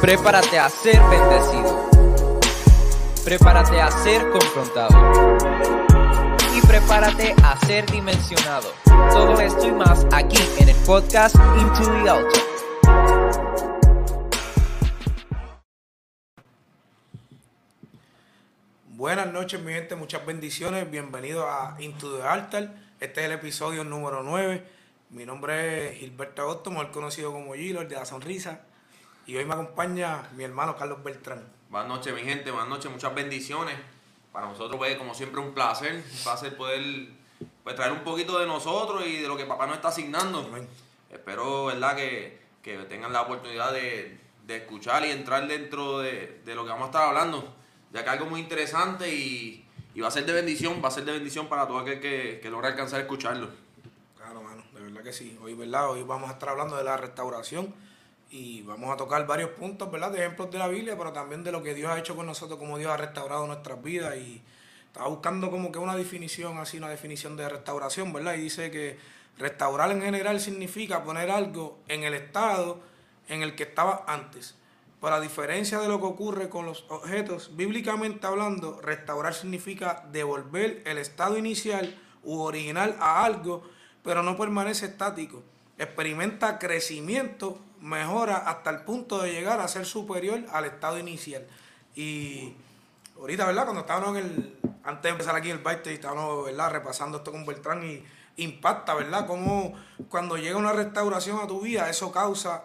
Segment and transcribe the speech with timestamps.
[0.00, 1.88] Prepárate a ser bendecido.
[3.24, 5.46] Prepárate a ser confrontado.
[6.54, 8.68] Y prepárate a ser dimensionado.
[8.84, 12.42] Todo esto y más aquí en el podcast Into the Altar.
[18.90, 20.90] Buenas noches, mi gente, muchas bendiciones.
[20.90, 22.74] Bienvenidos a Into the Altar.
[23.00, 24.62] Este es el episodio número 9.
[25.10, 28.60] Mi nombre es Gilberto Agosto, mejor conocido como Gilo, el de la sonrisa.
[29.26, 31.42] Y hoy me acompaña mi hermano Carlos Beltrán.
[31.68, 33.74] Buenas noches, mi gente, buenas noches, muchas bendiciones.
[34.30, 37.08] Para nosotros, pues, como siempre, un placer, un placer poder
[37.64, 40.46] pues, traer un poquito de nosotros y de lo que papá nos está asignando.
[40.48, 40.68] Amén.
[41.10, 44.16] Espero, ¿verdad?, que, que tengan la oportunidad de,
[44.46, 47.52] de escuchar y entrar dentro de, de lo que vamos a estar hablando,
[47.92, 51.04] ya que algo muy interesante y, y va a ser de bendición, va a ser
[51.04, 53.48] de bendición para todo aquel que, que logre alcanzar a escucharlo.
[54.16, 55.36] Claro, mano, de verdad que sí.
[55.42, 55.90] Hoy, ¿verdad?
[55.90, 57.74] Hoy vamos a estar hablando de la restauración
[58.30, 60.10] y vamos a tocar varios puntos, ¿verdad?
[60.10, 62.58] De ejemplos de la Biblia, pero también de lo que Dios ha hecho con nosotros,
[62.58, 64.42] cómo Dios ha restaurado nuestras vidas y
[64.86, 68.34] estaba buscando como que una definición, así una definición de restauración, ¿verdad?
[68.34, 68.98] Y dice que
[69.38, 72.80] restaurar en general significa poner algo en el estado
[73.28, 74.54] en el que estaba antes.
[75.00, 80.82] Pero a diferencia de lo que ocurre con los objetos, bíblicamente hablando, restaurar significa devolver
[80.86, 83.62] el estado inicial u original a algo,
[84.02, 85.42] pero no permanece estático.
[85.78, 91.46] Experimenta crecimiento, mejora hasta el punto de llegar a ser superior al estado inicial.
[91.94, 92.54] Y
[93.18, 93.64] ahorita, ¿verdad?
[93.64, 96.70] Cuando estábamos en el, antes de empezar aquí en el baile, estábamos, ¿verdad?
[96.70, 98.02] Repasando esto con Beltrán y
[98.42, 99.26] impacta, ¿verdad?
[99.26, 99.74] Como
[100.08, 102.64] cuando llega una restauración a tu vida, eso causa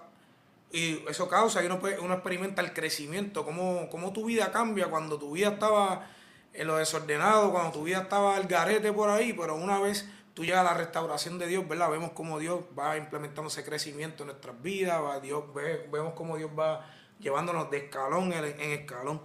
[0.71, 5.17] y eso causa que uno, uno experimenta el crecimiento, cómo, cómo tu vida cambia cuando
[5.19, 6.07] tu vida estaba
[6.53, 10.07] en lo desordenado, cuando tu vida estaba al garete por ahí, pero una vez
[10.41, 11.91] tú llegas a la restauración de Dios, ¿verdad?
[11.91, 16.35] Vemos cómo Dios va implementando ese crecimiento en nuestras vidas, va Dios, ve- vemos cómo
[16.35, 16.83] Dios va
[17.19, 19.21] llevándonos de escalón en, en escalón.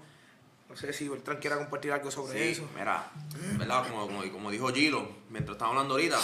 [0.69, 2.69] No sé si Beltrán quiera compartir algo sobre Sí, eso.
[2.77, 3.11] mira,
[3.57, 3.89] ¿verdad?
[3.89, 6.19] Como, como, como dijo Gilo, mientras estábamos hablando ahorita,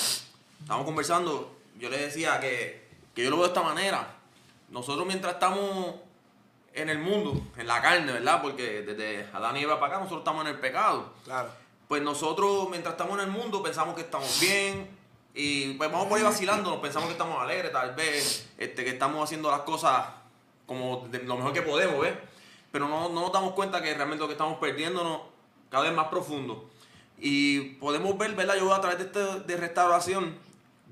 [0.60, 4.14] estábamos conversando, yo le decía que, que yo lo veo de esta manera.
[4.68, 5.94] Nosotros mientras estamos
[6.74, 8.42] en el mundo, en la carne, ¿verdad?
[8.42, 11.14] Porque desde Adán y Eva para acá nosotros estamos en el pecado.
[11.24, 11.48] Claro.
[11.92, 14.88] Pues nosotros mientras estamos en el mundo pensamos que estamos bien
[15.34, 19.22] y pues vamos por ahí vacilándonos, pensamos que estamos alegres, tal vez este, que estamos
[19.22, 20.06] haciendo las cosas
[20.64, 22.14] como de lo mejor que podemos, ¿ves?
[22.70, 25.20] Pero no, no nos damos cuenta que realmente lo que estamos perdiéndonos
[25.68, 26.70] cada vez más profundo.
[27.18, 28.56] Y podemos ver, ¿verdad?
[28.56, 30.38] Yo a través de, este, de restauración,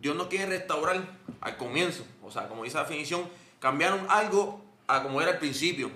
[0.02, 1.02] Dios nos quiere restaurar
[1.40, 2.04] al comienzo.
[2.22, 3.26] O sea, como dice la definición,
[3.58, 5.90] cambiaron algo a como era al principio.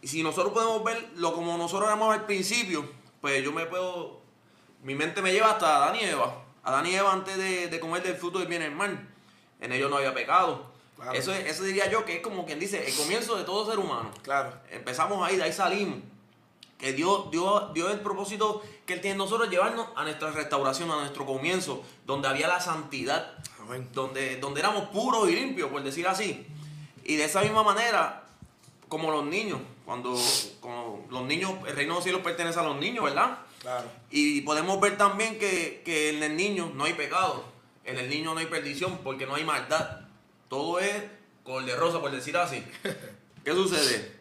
[0.00, 2.88] Y si nosotros podemos ver lo como nosotros éramos al principio,
[3.20, 4.17] pues yo me puedo.
[4.82, 6.42] Mi mente me lleva hasta Adán y Eva.
[6.62, 9.08] Adán y Eva antes de, de comer del fruto del bien y el mal.
[9.60, 10.66] En ellos no había pecado.
[10.96, 11.12] Claro.
[11.12, 13.78] Eso, es- eso diría yo que es como quien dice el comienzo de todo ser
[13.78, 14.10] humano.
[14.22, 14.52] Claro.
[14.70, 15.98] Empezamos ahí, de ahí salimos.
[16.78, 20.88] Que Dios, Dios, Dios el propósito que Él tiene en nosotros llevarnos a nuestra restauración,
[20.92, 23.88] a nuestro comienzo, donde había la santidad, Amén.
[23.92, 26.46] donde, donde éramos puros y limpios, por decir así.
[27.02, 28.22] Y de esa misma manera,
[28.88, 30.16] como los niños, cuando,
[30.60, 33.38] como los niños, el reino de los cielos pertenece a los niños, ¿verdad?
[33.68, 33.90] Claro.
[34.10, 37.44] Y podemos ver también que, que en el niño no hay pecado,
[37.84, 40.06] en el niño no hay perdición, porque no hay maldad.
[40.48, 41.04] Todo es
[41.44, 42.64] color de rosa, por decir así.
[43.44, 44.16] ¿Qué sucede?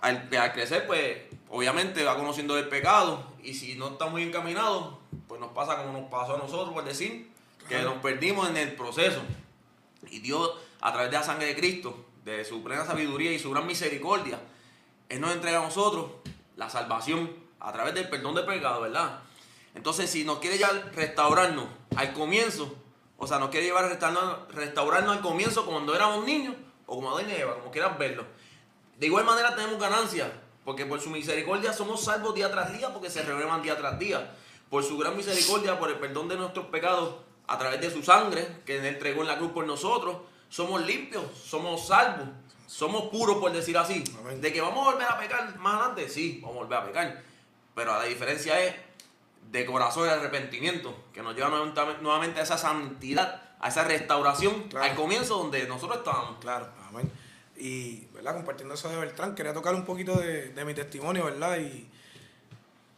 [0.00, 1.16] Al, al crecer, pues,
[1.48, 4.98] obviamente va conociendo el pecado, y si no está muy encaminado,
[5.28, 7.30] pues nos pasa como nos pasó a nosotros, por decir,
[7.68, 9.22] que nos perdimos en el proceso.
[10.10, 13.52] Y Dios, a través de la sangre de Cristo, de su plena sabiduría y su
[13.52, 14.40] gran misericordia,
[15.08, 16.10] Él nos entrega a nosotros
[16.56, 19.20] la salvación a través del perdón de pecado, ¿verdad?
[19.74, 22.74] Entonces, si nos quiere ya restaurarnos al comienzo,
[23.16, 26.56] o sea, nos quiere llevar a restaurarnos, restaurarnos al comienzo cuando éramos niños,
[26.86, 28.24] o como Adán y Eva, como quieras verlo.
[28.98, 30.28] De igual manera tenemos ganancias,
[30.64, 34.34] porque por su misericordia somos salvos día tras día, porque se renuevan día tras día.
[34.68, 37.14] Por su gran misericordia, por el perdón de nuestros pecados,
[37.46, 40.16] a través de su sangre, que Él entregó en la cruz por nosotros,
[40.48, 42.28] somos limpios, somos salvos,
[42.66, 44.02] somos puros, por decir así.
[44.18, 44.40] Amén.
[44.40, 47.31] De que vamos a volver a pecar más adelante, sí, vamos a volver a pecar.
[47.74, 48.74] Pero la diferencia es
[49.50, 54.64] de corazón y arrepentimiento, que nos lleva nuevamente- nuevamente a esa santidad, a esa restauración,
[54.68, 54.86] Claro.
[54.86, 56.38] al comienzo donde nosotros estábamos.
[56.40, 57.10] Claro, amén.
[57.56, 58.34] Y, ¿verdad?
[58.34, 61.58] Compartiendo eso de Beltrán, quería tocar un poquito de, de mi testimonio, ¿verdad?
[61.58, 61.88] Y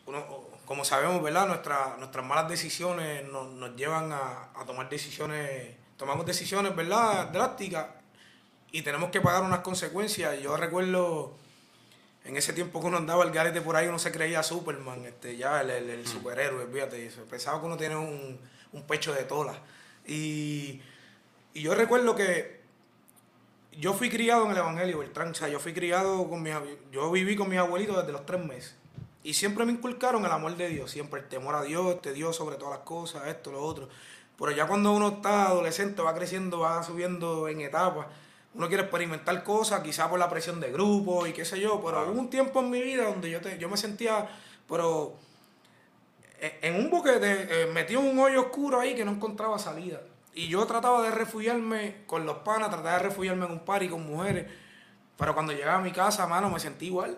[0.07, 0.25] uno,
[0.65, 1.47] como sabemos, ¿verdad?
[1.49, 7.27] Nuestra, nuestras malas decisiones nos, nos llevan a, a tomar decisiones, tomamos decisiones, ¿verdad?
[7.29, 7.87] Drásticas
[8.73, 10.41] y tenemos que pagar unas consecuencias.
[10.41, 11.35] Yo recuerdo
[12.25, 15.37] en ese tiempo que uno andaba el garete por ahí, uno se creía Superman, este,
[15.37, 18.39] ya el, el- el superhéroe, fíjate, pensaba que uno tenía un,
[18.73, 19.55] un pecho de tola.
[20.07, 20.81] Y,
[21.53, 22.63] y yo recuerdo que
[23.73, 25.31] yo fui criado en el Evangelio, Beltrán.
[25.31, 26.55] O sea, yo fui criado con mis
[26.93, 28.77] Yo viví con mis abuelitos desde los tres meses.
[29.23, 32.37] Y siempre me inculcaron el amor de Dios, siempre el temor a Dios, este Dios
[32.37, 33.89] sobre todas las cosas, esto, lo otro.
[34.39, 38.07] Pero ya cuando uno está adolescente, va creciendo, va subiendo en etapas,
[38.55, 42.11] uno quiere experimentar cosas, quizás por la presión de grupo y qué sé yo, pero
[42.11, 44.29] hubo un tiempo en mi vida donde yo, te, yo me sentía,
[44.69, 45.15] pero
[46.41, 50.01] en- en un boquete, eh, metido en un hoyo oscuro ahí que no encontraba salida.
[50.35, 54.05] Y yo trataba de refugiarme con los panas, trataba de refugiarme en un party con
[54.07, 54.47] mujeres.
[55.17, 57.17] Pero cuando llegaba a mi casa, mano, me sentí igual.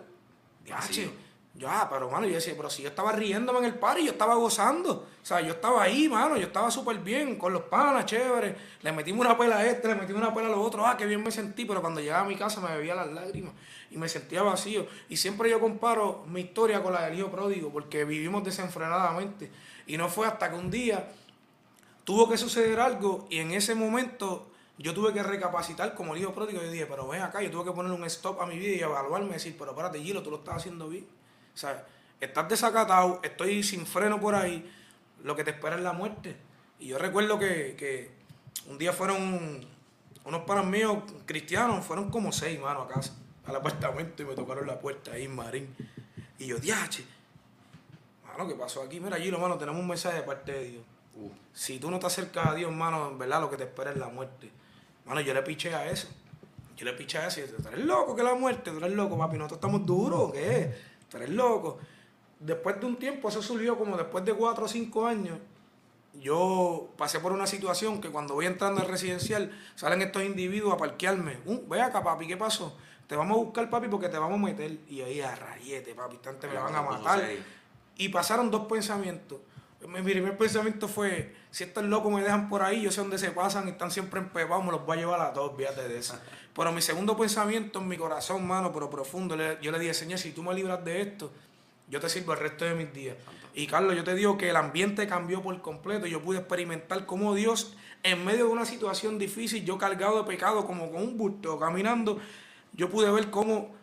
[1.57, 1.73] Diache.
[1.73, 4.35] Ya, pero mano, yo decía, pero si yo estaba riéndome en el party, yo estaba
[4.35, 5.07] gozando.
[5.21, 8.55] O sea, yo estaba ahí, mano, yo estaba súper bien, con los panas, chévere.
[8.81, 10.85] Le metimos una pela a este, le metimos una pela a los otros.
[10.87, 13.53] Ah, qué bien me sentí, pero cuando llegaba a mi casa me bebía las lágrimas
[13.89, 14.87] y me sentía vacío.
[15.09, 19.51] Y siempre yo comparo mi historia con la del hijo pródigo, porque vivimos desenfrenadamente.
[19.87, 21.09] Y no fue hasta que un día
[22.03, 26.33] tuvo que suceder algo y en ese momento yo tuve que recapacitar como el hijo
[26.33, 26.61] pródigo.
[26.61, 28.79] Yo dije, pero ven acá, yo tuve que poner un stop a mi vida y
[28.79, 31.05] evaluarme y decir, pero espérate, Gilo, tú lo estás haciendo bien.
[31.57, 31.83] O sea,
[32.21, 34.71] estás desacatado, estoy sin freno por ahí,
[35.23, 36.37] lo que te espera es la muerte.
[36.77, 38.11] Y yo recuerdo que, que
[38.69, 39.65] un día fueron
[40.23, 43.15] unos panas míos cristianos, fueron como seis, mano, a casa,
[43.47, 45.75] al apartamento y me tocaron la puerta ahí en Marín.
[46.37, 47.03] Y yo, diache,
[48.27, 48.99] mano, ¿qué pasó aquí?
[48.99, 50.83] Mira, Gilo, mano, tenemos un mensaje de parte de Dios.
[51.15, 53.89] Uh, Si tú no te acercas a Dios, mano, en verdad lo que te espera
[53.89, 54.51] es la muerte.
[55.05, 56.07] Mano, yo le piché a eso.
[56.75, 58.91] Yo le piché a eso y yo, tú eres loco que la muerte, tú eres
[58.91, 60.67] loco, papi, nosotros estamos duros, ¿qué es?
[61.09, 61.79] Tú eres loco.
[62.39, 65.39] Después de un tiempo, eso surgió como después de cuatro o cinco años,
[66.13, 70.77] yo pasé por una situación que cuando voy entrando al residencial, salen estos individuos a
[70.77, 71.37] parquearme.
[71.45, 72.75] Uh, ve acá, papi, ¿qué pasó?
[73.07, 74.79] Te vamos a buscar, papi, porque te vamos a meter.
[74.89, 77.23] Y ahí a rayete, papi, tanto me van a matar.
[77.97, 79.39] Y pasaron dos pensamientos.
[79.85, 83.29] Mi primer pensamiento fue, si estos locos me dejan por ahí, yo sé dónde se
[83.29, 86.17] pasan y están siempre empepados, me los voy a llevar a todos, fíjate de eso.
[86.55, 90.31] Pero mi segundo pensamiento en mi corazón, mano, pero profundo, yo le dije, Señor, si
[90.31, 91.31] tú me libras de esto,
[91.87, 93.15] yo te sirvo el resto de mis días.
[93.53, 96.07] Y Carlos, yo te digo que el ambiente cambió por completo.
[96.07, 100.65] Yo pude experimentar cómo Dios, en medio de una situación difícil, yo cargado de pecado,
[100.65, 102.19] como con un bulto, caminando,
[102.73, 103.75] yo pude ver cómo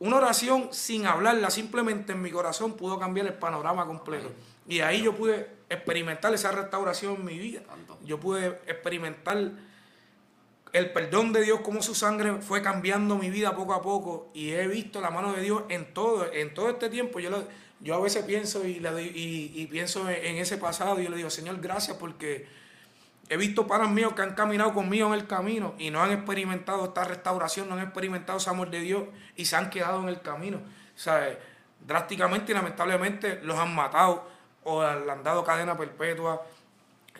[0.00, 4.30] una oración sin hablarla, simplemente en mi corazón, pudo cambiar el panorama completo.
[4.68, 7.62] Y ahí yo pude experimentar esa restauración en mi vida.
[7.66, 7.98] Tanto.
[8.04, 9.52] Yo pude experimentar
[10.72, 14.30] el perdón de Dios, cómo su sangre fue cambiando mi vida poco a poco.
[14.34, 17.20] Y he visto la mano de Dios en todo, en todo este tiempo.
[17.20, 17.48] Yo, lo-
[17.80, 21.96] yo a veces pienso y, pienso en, ese pasado y yo le digo, Señor, gracias
[21.96, 22.46] porque
[23.30, 26.84] he visto panas míos que han caminado conmigo en el camino y no han experimentado
[26.86, 29.04] esta restauración, no han experimentado ese amor de Dios
[29.36, 30.58] y se han quedado en el camino.
[30.58, 31.38] O sea,
[31.86, 34.28] drásticamente y lamentablemente los han matado
[34.64, 36.42] o le han dado cadena perpetua,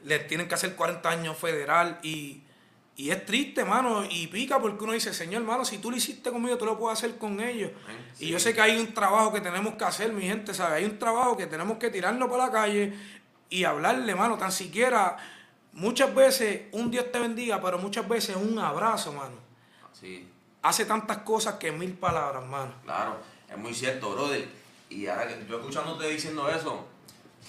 [0.05, 2.43] les tienen que hacer 40 años federal y,
[2.97, 6.31] y es triste, mano, y pica porque uno dice, Señor, hermano, si tú lo hiciste
[6.31, 7.71] conmigo, tú lo puedes hacer con ellos.
[8.19, 10.77] Y yo sé que hay un trabajo que tenemos que hacer, mi gente, ¿sabe?
[10.77, 12.93] Hay un trabajo que tenemos que tirarnos para la calle
[13.51, 15.17] y hablarle, mano, tan siquiera,
[15.73, 19.37] muchas veces un Dios te bendiga, pero muchas veces un abrazo, mano.
[19.93, 20.29] sí,
[20.61, 22.73] Hace tantas cosas que mil palabras, mano.
[22.85, 23.17] claro,
[23.49, 24.47] es muy cierto, brother.
[24.91, 26.85] Y ahora que yo escuchándote diciendo eso,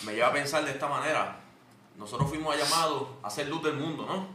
[0.05, 1.37] me lleva a pensar de esta manera.
[1.97, 4.27] Nosotros fuimos llamados a ser luz del mundo, ¿no?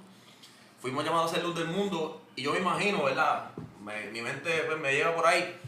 [0.80, 3.50] Fuimos llamados a ser luz del mundo y yo me imagino, ¿verdad?
[3.82, 5.58] Me- mi mente pues, me lleva por ahí.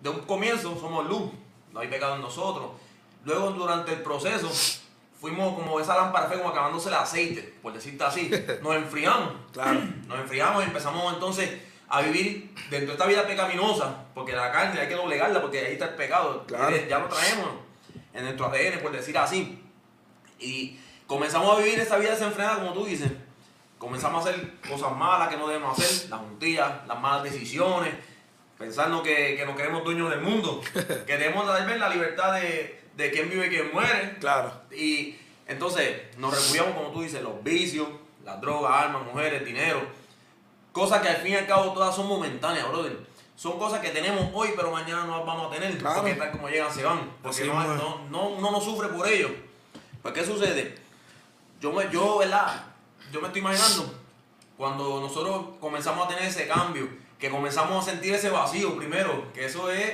[0.00, 1.30] De un comienzo somos luz,
[1.72, 2.70] no hay pecado en nosotros.
[3.24, 4.50] Luego durante el proceso
[5.20, 8.28] fuimos como esa lámpara fue como acabándose el aceite, por decirte así.
[8.62, 9.32] Nos enfriamos.
[9.52, 9.78] Claro.
[10.08, 14.80] Nos enfriamos y empezamos entonces a vivir dentro de esta vida pecaminosa, porque la carne
[14.80, 16.44] hay que doblegarla, porque ahí está el pecado.
[16.48, 16.74] Claro.
[16.88, 17.46] Ya lo traemos
[18.14, 19.62] en nuestro ADN, por decir así.
[20.38, 23.10] Y comenzamos a vivir esa vida desenfrenada, como tú dices.
[23.78, 27.94] Comenzamos a hacer cosas malas que no debemos hacer, las juntillas, las malas decisiones,
[28.56, 30.60] pensando que, que nos queremos dueños del mundo.
[31.06, 34.16] Queremos tal vez la libertad de, de quién vive y quién muere.
[34.20, 34.52] Claro.
[34.70, 35.16] Y
[35.48, 37.88] entonces nos refugiamos, como tú dices, los vicios,
[38.24, 39.80] las drogas, armas, mujeres, dinero.
[40.72, 42.96] Cosas que al fin y al cabo todas son momentáneas, brother.
[43.36, 45.76] Son cosas que tenemos hoy, pero mañana no las vamos a tener.
[45.78, 46.02] Claro.
[46.02, 47.10] Porque tal como llegan, se van.
[47.22, 49.30] Porque no, no, no, uno no sufre por ello.
[50.02, 50.74] Pues, ¿qué sucede?
[51.60, 52.64] Yo, me, yo, ¿verdad?
[53.10, 54.02] Yo me estoy imaginando
[54.56, 59.44] cuando nosotros comenzamos a tener ese cambio, que comenzamos a sentir ese vacío primero, que
[59.44, 59.92] eso es,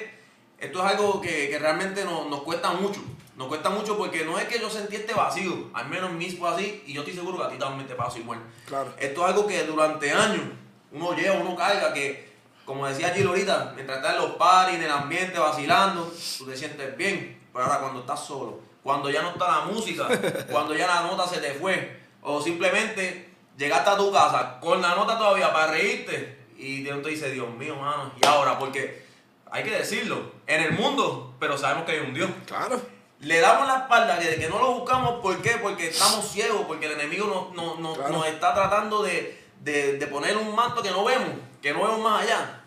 [0.58, 3.00] esto es algo que, que realmente nos, nos cuesta mucho.
[3.36, 6.28] Nos cuesta mucho porque no es que yo sentí este vacío, al menos en mí
[6.30, 8.40] fue así, y yo estoy seguro que a ti también te pasó igual.
[8.66, 8.92] Claro.
[8.98, 10.42] Esto es algo que durante años
[10.90, 12.27] uno lleva, uno carga, que
[12.68, 16.54] como decía Gil ahorita, mientras estás en los paris, en el ambiente, vacilando, tú te
[16.56, 17.40] sientes bien.
[17.52, 20.06] Pero ahora cuando estás solo, cuando ya no está la música,
[20.52, 24.94] cuando ya la nota se te fue, o simplemente llegaste a tu casa con la
[24.94, 29.02] nota todavía para reírte Y de pronto dice, Dios mío, mano, y ahora, porque
[29.50, 32.28] hay que decirlo, en el mundo, pero sabemos que hay un Dios.
[32.46, 32.80] Claro.
[33.20, 35.52] Le damos la espalda que, que no lo buscamos, ¿por qué?
[35.62, 38.12] Porque estamos ciegos, porque el enemigo nos, nos- nos- Claro.
[38.12, 41.30] nos está tratando de, de- de poner un manto que no vemos,
[41.62, 42.57] que no vemos más allá.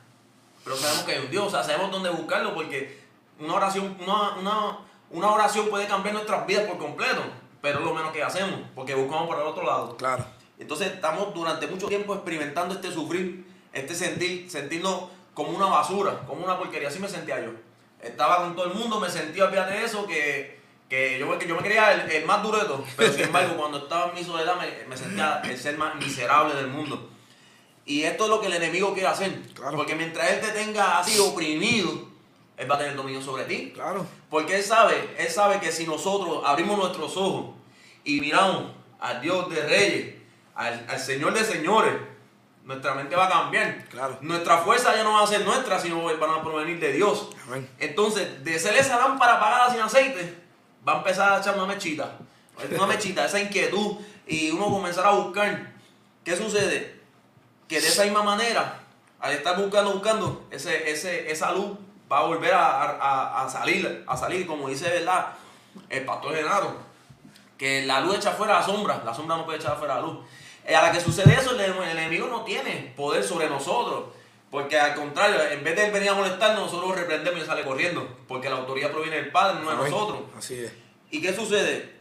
[0.63, 3.01] Pero sabemos que hay un Dios, o sea, sabemos dónde buscarlo, porque
[3.39, 4.77] una oración, una, una,
[5.09, 7.21] una oración puede cambiar nuestras vidas por completo,
[7.61, 9.97] pero es lo menos que hacemos, porque buscamos por el otro lado.
[9.97, 10.25] Claro.
[10.59, 16.43] Entonces estamos durante mucho tiempo experimentando este sufrir, este sentir, sentirnos como una basura, como
[16.43, 16.89] una porquería.
[16.89, 17.51] Así me sentía yo.
[17.99, 21.55] Estaba con todo el mundo, me sentía, fíjate de eso, que, que yo, que yo
[21.55, 22.81] me creía el, el más duro de todos.
[22.95, 26.53] Pero sin embargo, cuando estaba en mi soledad, me, me sentía el ser más miserable
[26.53, 27.09] del mundo.
[27.85, 29.41] Y esto es lo que el enemigo quiere hacer.
[29.53, 29.77] Claro.
[29.77, 32.07] Porque mientras él te tenga así oprimido,
[32.57, 33.71] él va a tener dominio sobre ti.
[33.73, 34.05] Claro.
[34.29, 37.55] Porque él sabe, él sabe que si nosotros abrimos nuestros ojos
[38.03, 40.15] y miramos al Dios de reyes,
[40.55, 41.93] al, al Señor de señores,
[42.63, 43.85] nuestra mente va a cambiar.
[43.89, 44.17] Claro.
[44.21, 47.29] Nuestra fuerza ya no va a ser nuestra, sino van a provenir de Dios.
[47.47, 47.67] Amén.
[47.79, 50.35] Entonces, de ser esa lámpara apagada sin aceite,
[50.87, 52.17] va a empezar a echar una mechita.
[52.71, 53.97] Una mechita, esa inquietud.
[54.27, 55.73] Y uno comenzará a buscar.
[56.23, 57.00] ¿Qué sucede?
[57.71, 58.79] Que de esa misma manera,
[59.19, 61.77] al estar buscando, buscando, ese, ese, esa luz
[62.11, 65.27] va a volver a, a- a salir, a salir, como dice verdad
[65.89, 66.75] el pastor Genaro,
[67.57, 70.17] que la luz echa fuera la sombra, la sombra no puede echar fuera la luz.
[70.65, 74.05] Eh, a la que sucede eso, el, el enemigo no tiene poder sobre nosotros,
[74.49, 77.63] porque al contrario, en vez de él venir a molestarnos, nosotros lo reprendemos y sale
[77.63, 79.91] corriendo, porque la autoridad proviene del Padre, no de Amén.
[79.91, 80.21] nosotros.
[80.37, 80.73] Así es.
[81.09, 81.95] ¿Y qué sucede?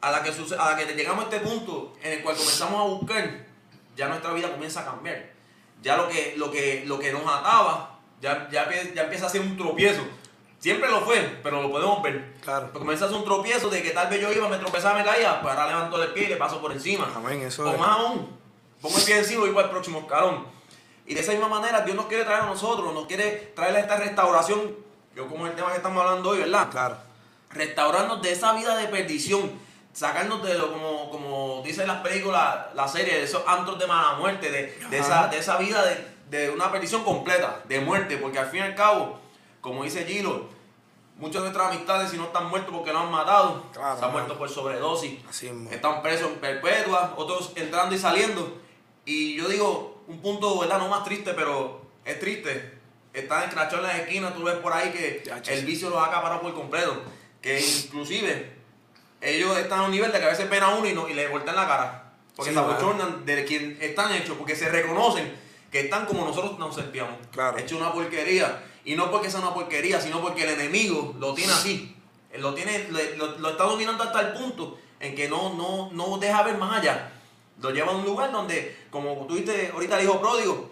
[0.00, 2.80] A la que, suce- a la que llegamos a este punto en el cual comenzamos
[2.80, 3.46] a buscar,
[4.00, 5.30] ya nuestra vida comienza a cambiar.
[5.82, 9.42] Ya lo que, lo que, lo que nos ataba, ya, ya, ya empieza a ser
[9.42, 10.00] un tropiezo.
[10.58, 12.34] Siempre lo fue, pero lo podemos ver.
[12.40, 12.68] Claro.
[12.68, 15.04] Pero comienza a ser un tropiezo de que tal vez yo iba, me tropezaba, me
[15.04, 17.12] caía, pues ahora levanto el pie y le paso por encima.
[17.14, 17.78] Amén, eso o es.
[17.78, 18.38] más aún,
[18.80, 20.46] pongo el pie encima y voy para el próximo escalón.
[21.06, 23.96] Y de esa misma manera Dios nos quiere traer a nosotros, nos quiere traer esta
[23.96, 24.76] restauración,
[25.14, 26.70] yo como el tema que estamos hablando hoy, ¿verdad?
[26.70, 26.96] Claro.
[27.50, 29.50] restaurarnos de esa vida de perdición,
[29.92, 34.14] sacarnos de lo, como, como dicen las películas, la serie, de esos antros de mala
[34.18, 38.38] muerte, de, de esa, de esa vida de, de una perdición completa, de muerte, porque
[38.38, 39.18] al fin y al cabo,
[39.60, 40.48] como dice Gilo,
[41.16, 44.38] muchas de nuestras amistades si no están muertos porque no han matado, Claro, están muertos
[44.38, 48.58] por sobredosis, Así están presos en perpetua, otros entrando y saliendo.
[49.04, 50.78] Y yo digo, un punto, ¿verdad?
[50.78, 52.78] No más triste, pero es triste.
[53.12, 56.42] Están encrachados en las esquinas, tú ves por ahí que el vicio los ha acaparado
[56.42, 57.02] por completo.
[57.42, 58.59] Que inclusive
[59.20, 61.14] ellos están a un nivel de que a veces ven a uno y, no, y
[61.14, 62.12] le voltean la cara.
[62.34, 65.32] Porque Sí, se abochornan de quien están hechos, porque se reconocen
[65.70, 67.14] que están como nosotros nos sentíamos.
[67.30, 67.58] Claro.
[67.58, 68.64] Hechos una porquería.
[68.84, 71.96] Y no porque sea una porquería, sino porque el enemigo lo tiene así.
[72.38, 76.42] Lo, tiene, lo, lo está dominando hasta el punto en que no, no, no deja
[76.42, 77.12] ver más allá.
[77.60, 80.70] Lo lleva a un lugar donde, como tú dijiste ahorita el hijo pródigo,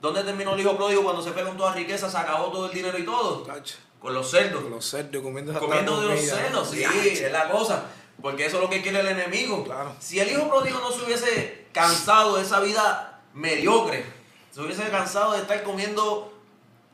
[0.00, 2.72] ¿dónde terminó el hijo pródigo cuando se fue con toda riqueza, se acabó todo el
[2.72, 3.42] dinero y todo?
[3.42, 3.76] Tacho.
[4.04, 4.60] Con los cerdos.
[4.60, 7.86] Con los cerdos comiendo Comiendo de los cerdos, sí, es la cosa.
[8.20, 9.64] Porque eso es lo que quiere el enemigo.
[9.64, 9.96] Claro.
[9.98, 14.04] Si el hijo pródigo no se hubiese cansado de esa vida mediocre,
[14.50, 16.34] se hubiese cansado de estar comiendo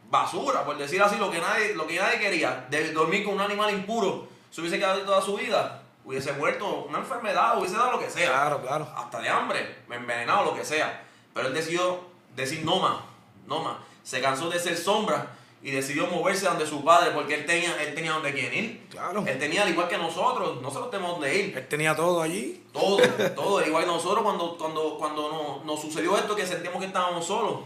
[0.09, 3.41] basura, por decir así, lo que nadie, lo que nadie quería, de dormir con un
[3.41, 7.99] animal impuro, se hubiese quedado toda su vida, hubiese muerto una enfermedad, hubiese dado lo
[7.99, 8.89] que sea Claro, claro.
[8.97, 11.03] hasta de hambre, envenenado, lo que sea.
[11.35, 12.05] Pero él decidió
[12.37, 13.01] decir no más,
[13.49, 13.79] no más.
[14.05, 17.95] Se cansó de ser sombra y decidió moverse donde su padre porque él tenía, él
[17.95, 18.87] tenía donde quién ir.
[18.89, 19.25] Claro.
[19.27, 21.57] Él tenía al igual que nosotros, nosotros tenemos donde ir.
[21.57, 22.65] Él tenía todo allí.
[22.73, 22.99] Todo,
[23.35, 26.87] todo, al igual que nosotros cuando, cuando, cuando nos, nos sucedió esto que sentíamos que
[26.87, 27.61] estábamos solos.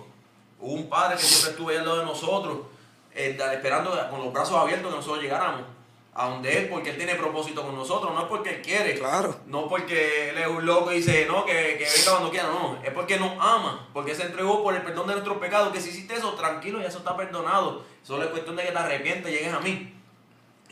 [0.60, 2.58] Hubo un padre que siempre estuvo ahí al lado de nosotros,
[3.14, 5.73] eh, esperando con los brazos abiertos que nosotros llegáramos
[6.16, 8.96] a donde él, porque él tiene propósito con nosotros, no es porque él quiere.
[8.98, 9.36] Claro.
[9.46, 12.78] No porque él es un loco y dice, no, que, que venga cuando quiera, no.
[12.84, 15.72] Es porque nos ama, porque se entregó por el perdón de nuestros pecados.
[15.72, 17.84] Que si hiciste eso, tranquilo, ya eso está perdonado.
[18.04, 19.92] Solo es cuestión de que te arrepientes y llegues a mí.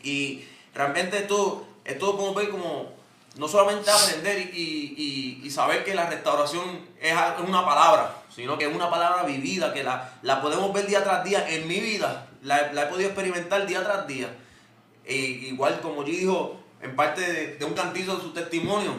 [0.03, 0.45] Y
[0.75, 2.93] realmente esto, esto como ver como
[3.37, 7.15] no solamente aprender y, y- y- saber que la restauración es
[7.47, 11.25] una palabra, sino que es una palabra vivida, que la, la podemos ver día tras
[11.25, 12.29] día en mi vida.
[12.43, 14.29] La, la he podido experimentar día tras día.
[15.05, 17.21] E igual como G dijo en parte
[17.59, 18.93] de, un cantito de su testimonio,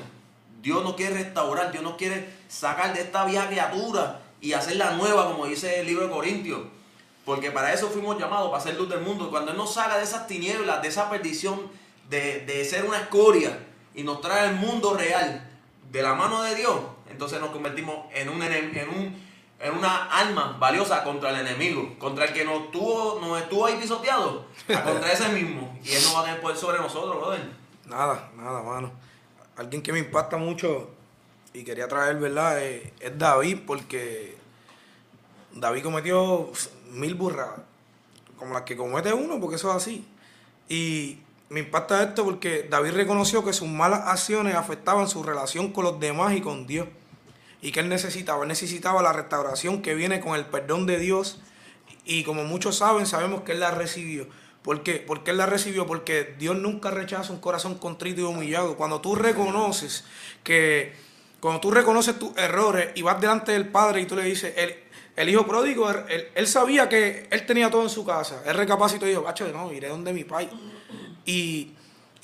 [0.62, 5.32] Dios nos quiere restaurar, Dios nos quiere sacar de esta vieja criatura y hacerla nueva,
[5.32, 6.62] como dice el libro de Corintios.
[7.26, 9.30] Porque para eso fuimos llamados, para ser luz del mundo.
[9.30, 11.70] Cuando Él nos saca de esas tinieblas, de esa perdición,
[12.10, 13.58] de, de ser una escoria
[13.96, 15.50] y nos trae al mundo real
[15.92, 16.76] de la mano de Dios,
[17.10, 19.16] entonces nos convertimos en, un, en, un,
[19.64, 23.78] en una arma valiosa contra el enemigo, contra el que nos, tuvo, nos estuvo ahí
[23.80, 25.80] pisoteado, a contra ese mismo.
[25.82, 27.50] Y Él no va a tener poder sobre nosotros, brother.
[27.86, 28.92] Nada, nada, mano.
[29.56, 30.90] Alguien que me impacta mucho
[31.54, 32.62] y quería traer, ¿verdad?
[32.62, 34.36] Eh, es David porque
[35.54, 36.52] David cometió
[36.92, 37.62] mil burradas,
[38.38, 40.06] como las que comete uno, porque eso es así.
[40.68, 45.86] Y me impacta esto porque David reconoció que sus malas acciones afectaban su relación con
[45.86, 46.90] los demás y con Dios.
[47.64, 51.40] Y que él necesitaba, él necesitaba la restauración que viene con el perdón de Dios.
[52.04, 54.28] Y como muchos saben, sabemos que él la recibió.
[54.62, 54.96] ¿Por qué?
[54.96, 58.76] Porque él la recibió porque Dios nunca rechaza un corazón contrito y humillado.
[58.76, 60.04] Cuando tú reconoces
[60.44, 60.94] que,
[61.40, 64.76] cuando tú reconoces tus errores y vas delante del Padre y tú le dices, el,
[65.16, 65.90] el hijo pródigo,
[66.36, 68.44] él, sabía que él tenía todo en su casa.
[68.46, 70.50] Él recapacitó y dijo, bacho, no, iré donde mi pai.
[71.26, 71.72] Y,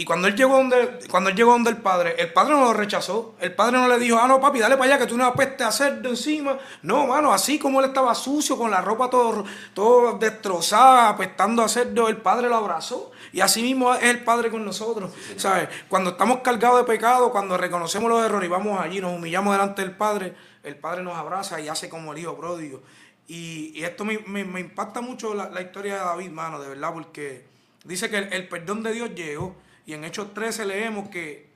[0.05, 3.35] cuando él llegó donde, cuando él llegó donde el padre, el padre no lo rechazó.
[3.39, 5.63] El padre no le dijo, ah, no, papi, dale para allá que tú no apeste
[5.63, 6.57] a hacer de encima.
[6.83, 11.69] No, mano, así como él estaba sucio, con la ropa todo, todo destrozada, apestando a
[11.69, 13.11] cerdo, el padre lo abrazó.
[13.31, 15.11] Y así mismo es el padre con nosotros.
[15.35, 15.69] ¿Sabes?
[15.87, 19.81] Cuando estamos cargados de pecado, cuando reconocemos los errores y vamos allí, nos humillamos delante
[19.81, 22.81] del padre, el padre nos abraza y hace como el hijo pródigo.
[23.27, 24.13] Y, esto me,
[24.59, 27.49] impacta mucho la, la historia de David, mano, de verdad, porque
[27.83, 29.55] Dice que el, perdón de Dios llegó.
[29.85, 31.49] Y en Hechos 13 leemos que,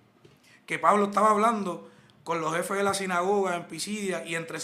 [0.66, 1.90] que Pablo estaba hablando
[2.24, 4.60] con los jefes de la sinagoga en Pisidia y entre,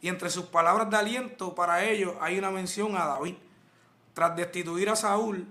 [0.00, 3.34] y entre sus palabras de aliento para ellos hay una mención a David.
[4.14, 5.46] Tras destituir a Saúl,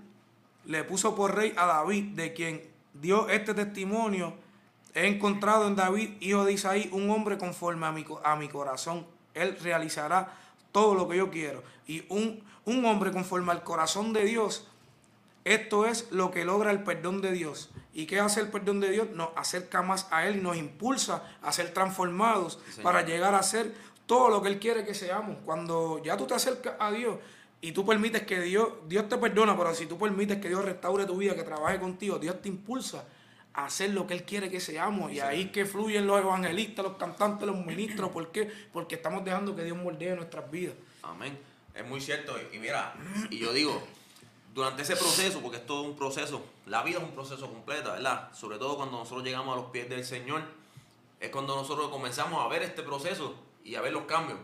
[0.66, 2.62] le puso por rey a David, de quien
[2.92, 4.34] dio este testimonio.
[4.94, 9.06] He encontrado en David, hijo de Isaí, un hombre conforme a mi, a mi corazón.
[9.32, 10.34] Él realizará
[10.70, 11.62] todo lo que yo quiero.
[11.86, 14.67] Y un, un hombre conforme al corazón de Dios
[15.44, 17.70] esto es lo que logra el perdón de Dios.
[17.94, 19.10] ¿Y qué hace el perdón de Dios?
[19.10, 23.74] Nos acerca más a Él y nos impulsa a ser transformados para llegar a ser
[24.06, 25.36] todo lo que Él quiere que seamos.
[25.44, 27.18] Cuando ya tú te acercas a Dios
[27.60, 31.06] y tú permites que Dios, Dios te perdona, pero si tú permites que Dios restaure
[31.06, 33.04] tu vida, que trabaje contigo, Dios te impulsa
[33.52, 35.10] a hacer lo que Él quiere que seamos.
[35.12, 38.10] Y ahí que fluyen los evangelistas, los cantantes, los ministros.
[38.10, 38.48] ¿Por qué?
[38.72, 40.74] Porque estamos dejando que Dios moldee nuestras vidas.
[41.02, 41.36] Amén.
[41.74, 42.36] Es muy cierto.
[42.52, 42.94] Y mira,
[43.30, 43.82] y yo digo,
[44.58, 48.32] durante ese proceso, porque es todo un proceso, la vida es un proceso completo, ¿verdad?
[48.34, 50.42] Sobre todo cuando nosotros llegamos a los pies del Señor,
[51.20, 54.36] es cuando nosotros comenzamos a ver este proceso y a ver los cambios.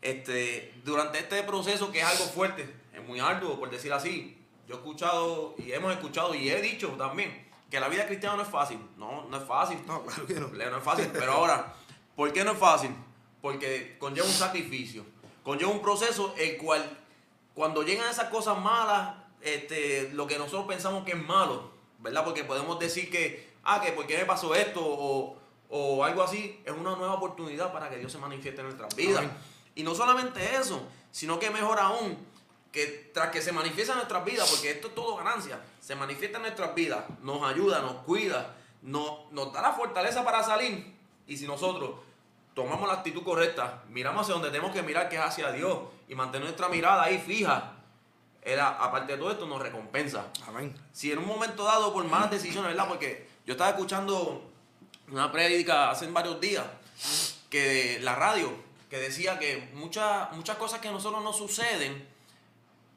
[0.00, 4.76] Este, durante este proceso, que es algo fuerte, es muy arduo, por decir así, yo
[4.76, 8.48] he escuchado y hemos escuchado y he dicho también que la vida cristiana no es
[8.48, 8.78] fácil.
[8.96, 9.78] No, no es fácil.
[9.88, 10.46] No, claro que no.
[10.46, 11.10] No es fácil.
[11.12, 11.74] Pero ahora,
[12.14, 12.94] ¿por qué no es fácil?
[13.42, 15.04] Porque conlleva un sacrificio,
[15.42, 16.88] conlleva un proceso el cual
[17.56, 22.24] cuando llegan esas cosas malas, este, lo que nosotros pensamos que es malo, ¿verdad?
[22.24, 26.72] Porque podemos decir que, ah, que por qué me pasó esto o, algo así, es
[26.72, 29.24] una nueva oportunidad para que Dios se manifieste en nuestras vidas.
[29.74, 32.16] Y no solamente eso, sino que mejor aún,
[32.72, 36.38] que tras que se manifiesta en nuestras vidas, porque esto es todo ganancia, se manifiesta
[36.38, 40.94] en nuestras vidas, nos ayuda, nos cuida, nos, nos da la fortaleza para salir.
[41.26, 41.96] Y si nosotros
[42.54, 46.14] tomamos la actitud correcta, miramos hacia donde tenemos que mirar, que es hacia Dios, y
[46.14, 47.75] mantener nuestra mirada ahí fija,
[48.46, 50.26] era, aparte de todo esto, nos recompensa.
[50.46, 50.72] Amén.
[50.92, 52.86] Si en un momento dado, por malas decisiones, ¿verdad?
[52.88, 54.50] Porque yo estaba escuchando
[55.10, 56.64] una prédica hace varios días,
[57.50, 58.52] que la radio,
[58.88, 62.08] que decía que muchas, muchas cosas que a nosotros nos suceden,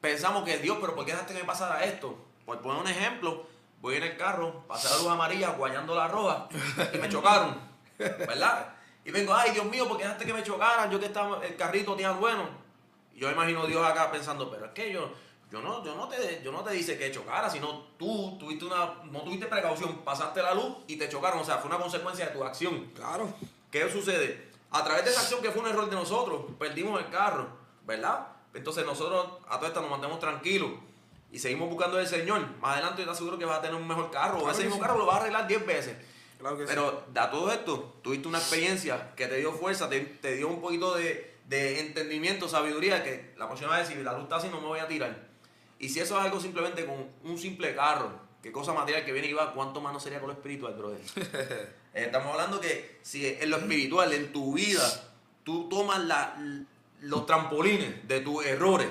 [0.00, 2.16] pensamos que Dios, pero ¿por qué dejaste que me pasara esto?
[2.46, 3.44] Por poner un ejemplo,
[3.80, 6.48] voy en el carro, pasé la luz amarilla, guayando la roja,
[6.94, 7.58] y me chocaron,
[7.98, 8.72] ¿verdad?
[9.04, 10.88] Y vengo, ay Dios mío, ¿por qué dejaste que me chocaran?
[10.90, 12.48] Yo que estaba, el carrito tenía bueno.
[13.14, 15.12] Yo imagino a Dios acá pensando, pero es que yo,
[15.50, 18.94] yo no, yo no te, yo no te dice que chocara, sino tú tuviste una,
[19.10, 21.40] no tuviste precaución, pasaste la luz y te chocaron.
[21.40, 22.92] O sea, fue una consecuencia de tu acción.
[22.94, 23.28] Claro.
[23.70, 24.48] ¿Qué sucede?
[24.70, 27.48] A través de esa acción que fue un error de nosotros, perdimos el carro,
[27.84, 28.28] ¿verdad?
[28.54, 30.70] Entonces nosotros a toda esta nos mantenemos tranquilos
[31.32, 32.46] y seguimos buscando al Señor.
[32.60, 34.38] Más adelante yo te aseguro que vas a tener un mejor carro.
[34.38, 35.96] o ese mismo carro lo vas a arreglar 10 veces.
[36.38, 37.18] Claro que Pero sí.
[37.18, 40.94] a todo esto, tuviste una experiencia que te dio fuerza, te, te dio un poquito
[40.94, 44.68] de, de entendimiento, sabiduría, que la próxima vez si la luz está así no me
[44.68, 45.29] voy a tirar.
[45.80, 48.12] Y si eso es algo simplemente con un simple carro,
[48.42, 51.00] que cosa material que viene y va, ¿cuánto más no sería con lo espiritual, brother?
[51.92, 54.80] Eh, estamos hablando que si en lo espiritual, en tu vida,
[55.42, 56.40] tú tomas la,
[57.00, 58.88] los trampolines de tus errores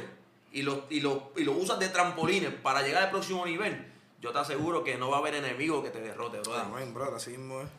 [0.52, 4.34] y los, y, los, y los usas de trampolines para llegar al próximo nivel, yo
[4.34, 6.66] te aseguro que no va a haber enemigo que te derrote, brother.
[6.66, 7.70] Amén, brother, así mismo es.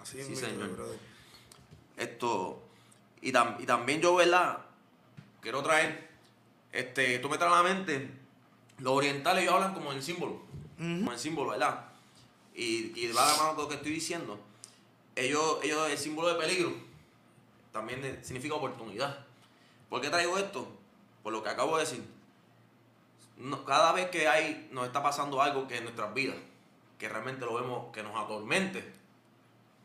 [0.00, 0.70] Así mismo sí, señor.
[0.70, 0.98] brother.
[1.98, 2.62] Esto,
[3.20, 4.60] y, y también yo, ¿verdad?
[5.42, 6.08] Quiero traer,
[6.72, 8.19] este, tú me traes a la mente
[8.80, 10.42] los orientales ellos hablan como en símbolo,
[10.76, 11.86] como en símbolo, ¿verdad?
[12.54, 14.38] Y, y va de mano con lo que estoy diciendo.
[15.14, 16.72] Ellos, ellos, el símbolo de peligro
[17.72, 19.18] también significa oportunidad.
[19.88, 20.66] ¿Por qué traigo esto?
[21.22, 22.04] Por lo que acabo de decir.
[23.66, 26.36] cada vez que hay, nos está pasando algo que en nuestras vidas,
[26.98, 28.92] que realmente lo vemos que nos atormente,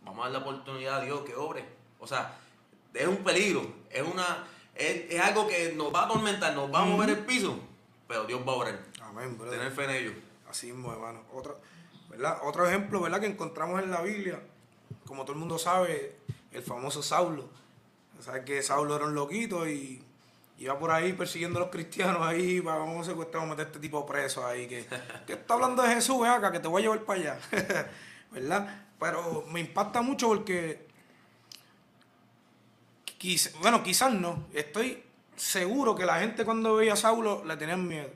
[0.04, 1.66] vamos a dar la oportunidad a Dios que obre.
[2.00, 2.38] O sea,
[2.94, 6.82] es un peligro, es una, es, es algo que nos va a atormentar, nos va
[6.82, 7.60] a mover el piso,
[8.08, 8.80] pero Dios va a orar.
[9.02, 9.58] Amén, brother.
[9.60, 10.14] Tener fe en ellos.
[10.50, 11.22] Así mismo, hermano.
[11.34, 11.60] Otro,
[12.10, 12.40] ¿verdad?
[12.44, 13.20] Otro ejemplo, ¿verdad?
[13.20, 14.40] Que encontramos en la Biblia,
[15.06, 16.16] como todo el mundo sabe,
[16.52, 17.50] el famoso Saulo.
[18.22, 20.02] Sabes que Saulo era un loquito y
[20.58, 23.68] iba por ahí persiguiendo a los cristianos ahí, va, vamos a secuestrar, vamos a meter
[23.68, 24.86] este tipo preso ahí, que,
[25.28, 27.40] que está hablando de Jesús, ven acá, que te voy a llevar para allá.
[28.32, 28.86] ¿Verdad?
[29.00, 30.88] Pero me impacta mucho porque,
[33.20, 35.04] quiz- bueno, quizás no, estoy
[35.36, 38.10] seguro que la gente cuando veía a Saulo le tenían miedo.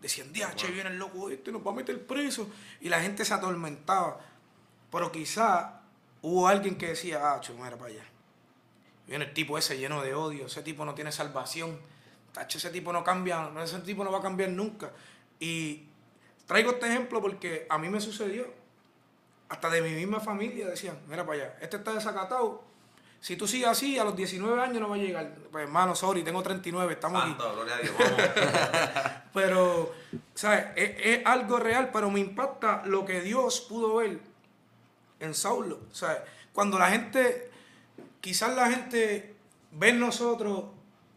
[0.00, 2.48] Decían, diache, viene el loco este, nos va a meter preso.
[2.80, 4.20] Y la gente se atormentaba.
[4.90, 5.80] Pero quizá
[6.22, 8.04] hubo alguien que decía, ah, mira para allá.
[9.06, 11.78] Viene el tipo ese lleno de odio, ese tipo no tiene salvación.
[12.32, 14.92] Tacho, ese tipo no cambia, ese tipo no va a cambiar nunca.
[15.38, 15.84] Y
[16.46, 18.52] traigo este ejemplo porque a mí me sucedió.
[19.48, 22.73] Hasta de mi misma familia decían, mira para allá, este está desacatado.
[23.24, 25.34] Si tú sigues así, a los 19 años no va a llegar.
[25.50, 27.30] Pues hermano, sorry, tengo 39, estamos aquí.
[27.30, 27.94] Santo, gloria a Dios.
[29.32, 29.94] Pero,
[30.34, 30.66] ¿sabes?
[30.76, 34.20] Es, es algo real, pero me impacta lo que Dios pudo ver
[35.20, 35.80] en Saulo.
[35.90, 36.18] ¿Sabes?
[36.52, 37.50] Cuando la gente,
[38.20, 39.34] quizás la gente
[39.70, 40.64] ve en nosotros,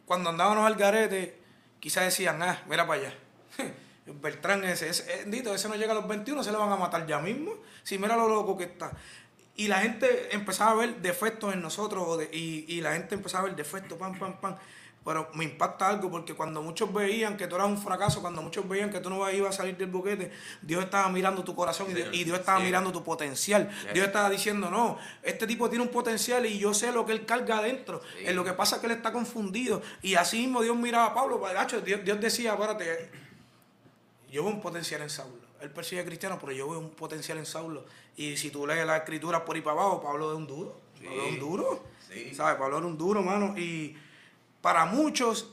[0.06, 1.38] cuando andábamos al garete,
[1.82, 3.14] quizás decían, ah, mira para allá.
[4.06, 7.06] Beltrán ese, ese, bendito, ese no llega a los 21, se le van a matar
[7.06, 7.52] ya mismo.
[7.84, 8.94] Si mira lo loco que está.
[9.58, 13.48] Y la gente empezaba a ver defectos en nosotros y, y la gente empezaba a
[13.48, 14.56] ver defectos, pam, pam, pam.
[15.04, 18.68] Pero me impacta algo porque cuando muchos veían que tú eras un fracaso, cuando muchos
[18.68, 21.94] veían que tú no ibas a salir del boquete, Dios estaba mirando tu corazón y
[21.94, 22.66] Dios- y Dios estaba Sí.
[22.66, 23.72] mirando tu potencial.
[23.84, 23.88] Sí.
[23.94, 27.26] Dios estaba diciendo, no, este tipo tiene un potencial y yo sé lo que él
[27.26, 28.02] carga adentro.
[28.20, 29.82] En lo que pasa es que él está confundido.
[30.02, 33.10] Y así mismo Dios miraba a Pablo, gacho, Dios, Dios decía, espérate,
[34.30, 35.47] yo veo un potencial en Saulo.
[35.68, 37.84] Él persigue a cristianos, pero yo veo un potencial en Saulo.
[38.16, 40.80] Y si tú lees las escrituras por ahí para abajo, Pablo es un duro.
[40.98, 41.06] Sí.
[41.06, 41.84] Pablo es un duro.
[42.10, 42.34] Sí.
[42.34, 42.56] ¿Sabes?
[42.56, 43.54] Pablo era un duro, mano.
[43.58, 43.98] Y
[44.62, 45.52] para muchos,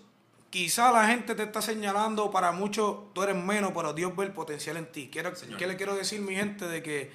[0.50, 4.32] quizá la gente te está señalando, para muchos tú eres menos, pero Dios ve el
[4.32, 5.10] potencial en ti.
[5.10, 5.32] Quiero.
[5.58, 6.68] ¿Qué le quiero decir, mi gente?
[6.68, 7.10] De que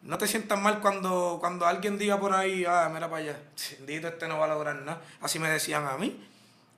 [0.00, 3.42] no te sientas mal cuando, cuando alguien diga por ahí, ah, mira para allá,
[3.80, 5.02] bendito este no va a lograr nada.
[5.20, 6.26] Así me decían a mí.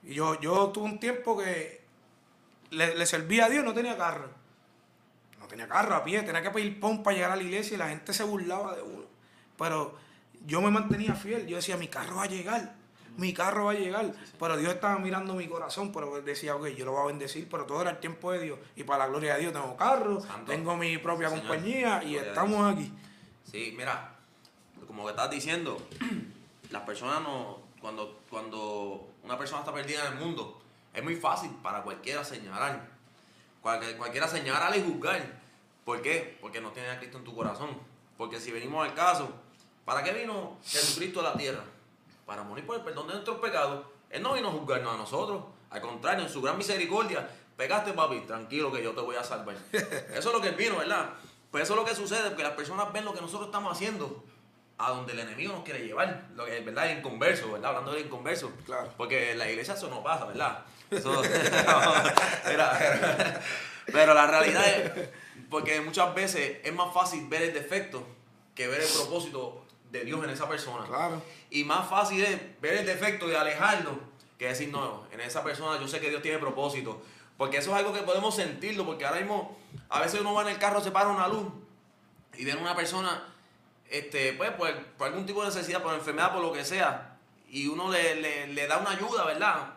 [0.03, 1.83] Y yo, yo tuve un tiempo que
[2.71, 4.46] le, le servía a Dios, no tenía carro.
[5.57, 7.89] Tenía carro a pie, tenía que pedir pon para llegar a la iglesia y la
[7.89, 9.05] gente se burlaba de uno.
[9.57, 9.97] Pero
[10.45, 12.75] yo me mantenía fiel, yo decía, mi carro va a llegar,
[13.17, 14.13] mi carro va a llegar.
[14.39, 17.65] Pero Dios estaba mirando mi corazón, pero decía, ok, yo lo voy a bendecir, pero
[17.65, 18.59] todo era el tiempo de Dios.
[18.77, 20.53] Y para la gloria de Dios tengo carro, Santo.
[20.53, 22.93] tengo mi propia compañía y estamos aquí.
[23.51, 24.13] Sí, mira,
[24.87, 25.79] como que estás diciendo,
[26.71, 30.61] las personas no, cuando, cuando una persona está perdida en el mundo,
[30.93, 32.95] es muy fácil para cualquiera señalar.
[33.63, 35.46] Cualquier- cualquiera señalar y juzgar.
[35.87, 36.37] ¿Por qué?
[36.43, 37.71] Porque no tiene a Cristo en tu corazón.
[38.19, 39.31] Porque si venimos al caso,
[39.85, 41.63] ¿para qué vino Jesucristo a la tierra?
[42.27, 43.87] Para morir por el perdón de nuestros pecados.
[44.11, 45.45] Él no vino a juzgarnos a nosotros.
[45.71, 49.55] Al contrario, en su gran misericordia, pegaste papi, tranquilo que yo te voy a salvar.
[49.73, 51.11] Eso es lo que vino, ¿verdad?
[51.53, 54.25] Pues eso es lo que sucede, porque las personas ven lo que nosotros estamos haciendo
[54.79, 56.25] a donde el enemigo nos quiere llevar.
[56.35, 57.71] Lo que es verdad, el inconverso, ¿verdad?
[57.71, 58.51] Hablando del inconverso.
[58.67, 58.93] Claro.
[58.97, 60.65] Porque en la iglesia eso no pasa, ¿verdad?
[60.91, 61.23] Eso,
[62.45, 63.41] Era- era-
[63.87, 65.09] pero la realidad es,
[65.51, 68.05] porque muchas veces es más fácil ver el defecto
[68.55, 70.87] que ver el propósito de Dios en esa persona.
[70.87, 71.23] Claro.
[71.51, 73.99] Y más fácil es ver el defecto y alejarlo
[74.39, 77.03] que decir, no, en esa persona yo sé que Dios tiene propósito.
[77.39, 79.59] Porque eso es algo que podemos sentirlo, porque ahora mismo,
[79.91, 81.47] a veces uno va en el carro, se para una luz
[82.37, 83.25] y ve a una persona,
[83.91, 87.19] este, pues, por, por algún tipo de necesidad, por enfermedad, por lo que sea,
[87.49, 89.75] y uno le, le- le da una ayuda, ¿verdad?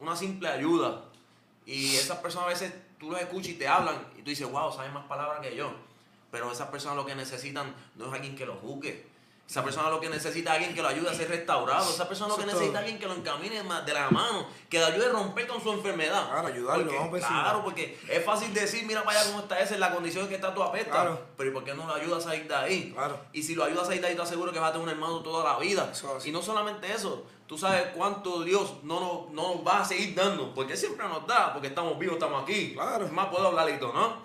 [0.00, 1.04] Una simple ayuda.
[1.66, 4.72] Y esas personas a veces tú los escuchas y te hablan, y tú dices, wow,
[4.72, 5.72] saben más palabras que yo.
[6.30, 9.04] Pero esas personas lo que necesitan no es alguien que los juzgue.
[9.52, 11.90] Esa persona lo que necesita es alguien que lo ayude a ser restaurado.
[11.90, 12.72] Esa persona lo que necesita todo.
[12.72, 15.70] es alguien que lo encamine de la mano, que le ayude a romper con su
[15.72, 16.26] enfermedad.
[16.30, 17.20] Claro, ayudarlo, Porque, vamos.
[17.20, 20.30] Claro, porque es fácil decir, mira para allá cómo está ese, en la condición en
[20.30, 20.92] que está tu apesta.
[20.92, 21.20] Claro.
[21.36, 22.92] Pero ¿y por qué no lo ayudas a salir de ahí?
[22.94, 23.20] Claro.
[23.34, 24.90] Y si lo ayudas a salir de ahí, te aseguro que vas a tener un
[24.90, 25.90] hermano toda la vida.
[25.92, 26.16] Eso.
[26.24, 30.14] Y no solamente eso, tú sabes cuánto Dios no nos, no nos va a seguir
[30.14, 32.72] dando, porque siempre nos da, porque estamos vivos, estamos aquí.
[32.72, 33.04] Claro.
[33.04, 34.16] Es más, puedo hablarito, ¿no?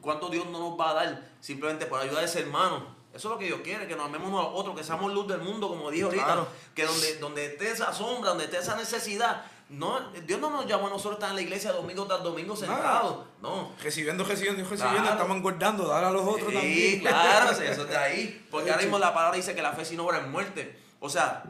[0.00, 2.97] ¿Cuánto Dios no nos va a dar simplemente por ayudar a ese hermano?
[3.18, 5.26] Eso es lo que Dios quiere, que nos amemos unos a otros, que seamos luz
[5.26, 6.24] del mundo, como dije ahorita.
[6.24, 6.48] Claro.
[6.72, 10.86] Que donde, donde esté esa sombra, donde esté esa necesidad, no, Dios no nos llamó
[10.86, 13.26] a nosotros a estar en la iglesia domingo tras domingo sentados.
[13.42, 15.10] No, Recibiendo, recibiendo recibiendo, Claro.
[15.16, 17.00] estamos engordando, dar a los otros Sí, también.
[17.00, 18.46] claro, sí, eso está ahí.
[18.52, 20.78] Porque ahora mismo la palabra dice que la fe sin obra es muerte.
[21.00, 21.42] O sea,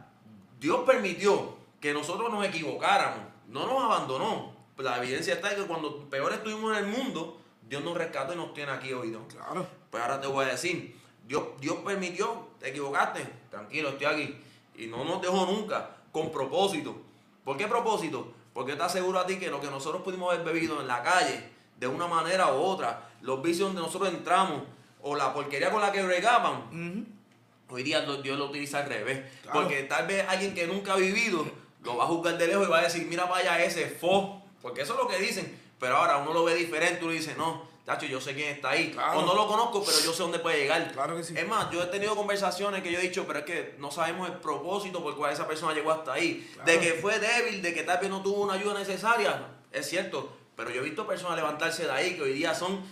[0.59, 4.57] Dios permitió que nosotros nos equivocáramos, no nos abandonó.
[4.78, 8.37] La evidencia está de que cuando peor estuvimos en el mundo, Dios nos rescató y
[8.37, 9.09] nos tiene aquí hoy.
[9.09, 9.28] ¿no?
[9.28, 9.66] Claro.
[9.90, 10.97] Pues ahora te voy a decir,
[11.29, 14.41] Dios, Dios permitió, te equivocaste, tranquilo, estoy aquí.
[14.77, 16.97] Y no nos dejó nunca, con propósito.
[17.45, 18.33] ¿Por qué propósito?
[18.55, 21.51] Porque te aseguro a ti que lo que nosotros pudimos haber bebido en la calle,
[21.79, 24.62] de una manera u otra, los vicios donde nosotros entramos,
[25.03, 27.75] o la porquería con la que bregaban, Ujú.
[27.75, 29.21] hoy día Dios lo utiliza al revés.
[29.43, 29.61] Claro.
[29.61, 31.47] Porque tal vez alguien que nunca ha vivido
[31.85, 34.81] lo va a juzgar de lejos y va a decir, mira allá ese fo, porque
[34.81, 35.57] eso es lo que dicen.
[35.79, 38.90] Pero ahora uno lo ve diferente, uno dice, no, tacho, yo sé quién está ahí.
[38.92, 39.20] Claro.
[39.20, 40.92] O no lo conozco, pero yo sé dónde puede llegar.
[40.92, 41.35] Claro que sí.
[41.37, 44.29] Es más, yo he tenido conversaciones que yo he dicho, pero es que no sabemos
[44.29, 46.48] el propósito por el cual esa persona llegó hasta ahí.
[46.55, 46.70] Claro.
[46.70, 49.48] De que fue débil, de que tal vez no tuvo una ayuda necesaria.
[49.72, 52.83] Es cierto, pero yo he visto personas levantarse de ahí que hoy día son,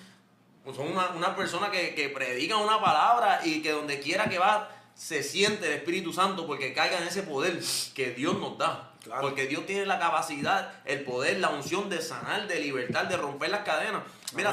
[0.75, 4.71] son una, una persona que, que predican una palabra y que donde quiera que va
[4.95, 7.61] se siente el Espíritu Santo porque caiga en ese poder
[7.95, 8.95] que Dios nos da.
[9.07, 9.23] Claro.
[9.23, 13.51] Porque Dios tiene la capacidad, el poder, la unción de sanar, de libertar, de romper
[13.51, 14.03] las cadenas.
[14.35, 14.53] Mira,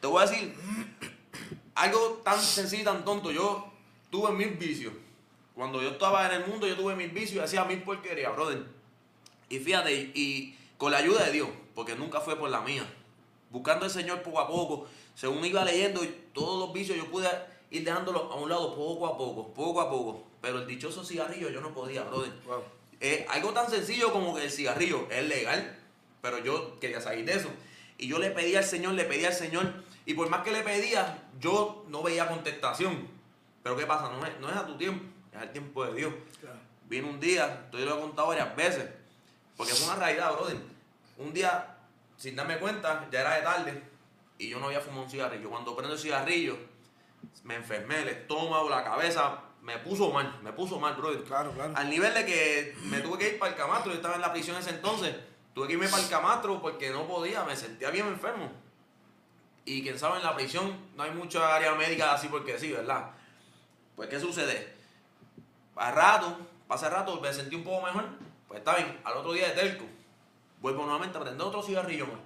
[0.00, 0.54] te, voy a decir
[1.74, 3.30] algo tan sencillo y tan tonto.
[3.30, 3.72] Yo
[4.10, 4.92] tuve mil vicios.
[5.54, 8.64] Cuando yo estaba en el mundo, yo tuve mil vicios y hacía mil porquerías, brother.
[9.48, 12.84] Y fíjate, y, y con la ayuda de Dios, porque nunca fue por la mía.
[13.50, 16.02] Buscando al Señor poco a poco, según iba leyendo,
[16.34, 17.28] todos los vicios yo pude
[17.70, 20.24] ir dejándolos a un lado poco a poco, poco a poco.
[20.42, 22.32] Pero el dichoso cigarrillo yo no podía, brother.
[22.46, 22.62] Wow.
[23.00, 25.78] Eh, algo tan sencillo como que el cigarrillo es legal,
[26.22, 27.50] pero yo quería salir de eso.
[27.98, 30.62] Y yo le pedía al Señor, le pedía al Señor, y por más que le
[30.62, 33.08] pedía, yo no veía contestación.
[33.62, 34.10] Pero ¿qué pasa?
[34.10, 36.14] No es, no es a tu tiempo, es al tiempo de Dios.
[36.40, 36.58] Claro.
[36.88, 38.88] Vino un día, esto yo lo he contado varias veces,
[39.56, 40.56] porque es una realidad, brother.
[41.18, 41.76] Un día,
[42.16, 43.82] sin darme cuenta, ya era de tarde,
[44.38, 45.50] y yo no había fumado un cigarrillo.
[45.50, 46.56] Cuando prendo el cigarrillo,
[47.42, 51.24] me enfermé, el estómago, la cabeza, me puso mal, me puso mal, brother.
[51.24, 51.72] Claro, claro.
[51.76, 54.32] Al nivel de que me tuve que ir para el camastro, yo estaba en la
[54.32, 55.14] prisión ese entonces,
[55.54, 58.48] tuve que irme para el camastro porque no podía, me sentía bien enfermo.
[59.64, 63.10] Y quien sabe, en la prisión no hay mucha área médica así porque sí, ¿verdad?
[63.96, 64.72] Pues, ¿qué sucede?
[65.74, 68.04] A rato, pasa rato, me sentí un poco mejor,
[68.46, 69.84] pues está bien, al otro día de terco,
[70.60, 72.20] vuelvo nuevamente a prender otro cigarrillo más.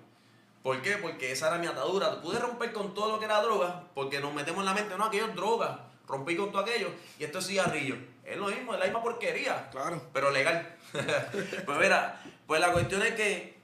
[0.62, 0.98] ¿Por qué?
[0.98, 2.20] Porque esa era mi atadura.
[2.20, 5.06] Pude romper con todo lo que era droga, porque nos metemos en la mente, no,
[5.06, 5.89] aquello es droga.
[6.10, 7.96] Rompí con todo aquello y esto es cigarrillo.
[8.24, 10.02] Es lo mismo, es la misma porquería, Claro.
[10.12, 10.76] pero legal.
[10.92, 13.54] pues mira, pues la cuestión es que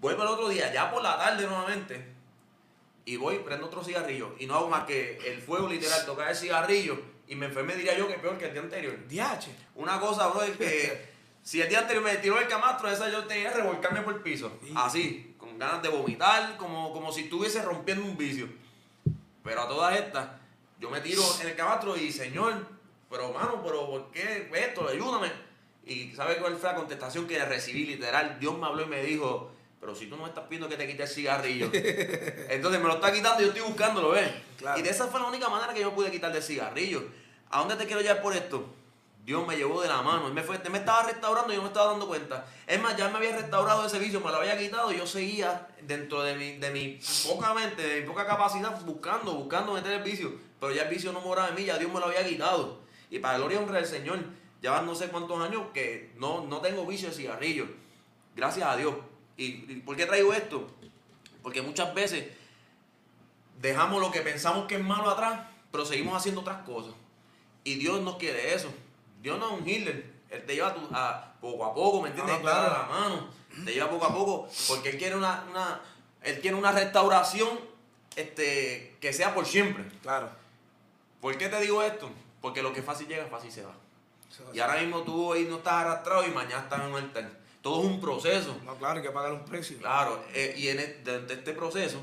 [0.00, 2.12] vuelvo el otro día, ya por la tarde nuevamente,
[3.04, 6.36] y voy, prendo otro cigarrillo, y no hago más que el fuego literal, tocar el
[6.36, 8.96] cigarrillo, y me enfermé, diría yo, que peor que el día anterior.
[9.08, 9.48] DH.
[9.76, 11.08] Una cosa, bro, es que
[11.42, 14.20] si el día anterior me tiró el camastro, esa yo tenía que revolcarme por el
[14.20, 14.58] piso.
[14.62, 14.72] Sí.
[14.76, 18.48] Así, con ganas de vomitar, como, como si estuviese rompiendo un vicio.
[19.42, 20.28] Pero a todas estas,
[20.78, 22.54] yo me tiro en el camastro y, señor,
[23.10, 24.88] pero mano, pero ¿por qué esto?
[24.88, 25.30] Ayúdame.
[25.86, 27.86] Y ¿sabe cuál fue la contestación que recibí?
[27.86, 30.76] Literal, Dios me habló y me dijo, pero si tú no me estás pidiendo que
[30.76, 31.70] te quite el cigarrillo.
[31.72, 34.30] Entonces me lo está quitando y yo estoy buscándolo, ¿ves?
[34.56, 34.78] Claro.
[34.78, 37.02] Y de esa fue la única manera que yo pude quitar del cigarrillo.
[37.50, 38.66] ¿A dónde te quiero llevar por esto?
[39.24, 40.26] Dios me llevó de la mano.
[40.26, 42.46] Él me, fue, él me estaba restaurando y yo no me estaba dando cuenta.
[42.66, 45.68] Es más, ya me había restaurado ese vicio, me lo había quitado y yo seguía
[45.82, 50.02] dentro de mi, de mi poca mente, de mi poca capacidad, buscando, buscando meter el
[50.02, 50.32] vicio.
[50.64, 52.78] Pero ya el vicio no moraba en mí, ya Dios me lo había quitado.
[53.10, 54.18] Y para gloria y honra del Señor,
[54.62, 57.66] ya no sé cuántos años que no, no tengo vicio de cigarrillo.
[58.34, 58.94] Gracias a Dios.
[59.36, 60.66] ¿Y, y por qué traigo esto?
[61.42, 62.24] Porque muchas veces
[63.60, 66.94] dejamos lo que pensamos que es malo atrás, pero seguimos haciendo otras cosas.
[67.62, 68.72] Y Dios no quiere eso.
[69.22, 70.12] Dios no es un healer.
[70.30, 72.38] Él te lleva a, tu- a- poco a poco, ¿me entiendes?
[72.38, 72.72] Claro.
[72.72, 73.28] la mano.
[73.64, 74.48] Te lleva poco a poco.
[74.68, 75.80] Porque Él quiere una, una,
[76.22, 77.60] él quiere una restauración
[78.16, 79.84] este, que sea por siempre.
[80.02, 80.30] Claro.
[81.24, 82.10] ¿Por qué te digo esto?
[82.42, 83.72] Porque lo que fácil llega, fácil se va.
[84.52, 87.30] Y ahora mismo tú hoy no estás arrastrado y mañana estás en un altar.
[87.62, 88.54] Todo es un proceso.
[88.62, 89.78] No, claro, hay que pagar un precio.
[89.78, 91.98] Claro, eh, y en e- durante este proceso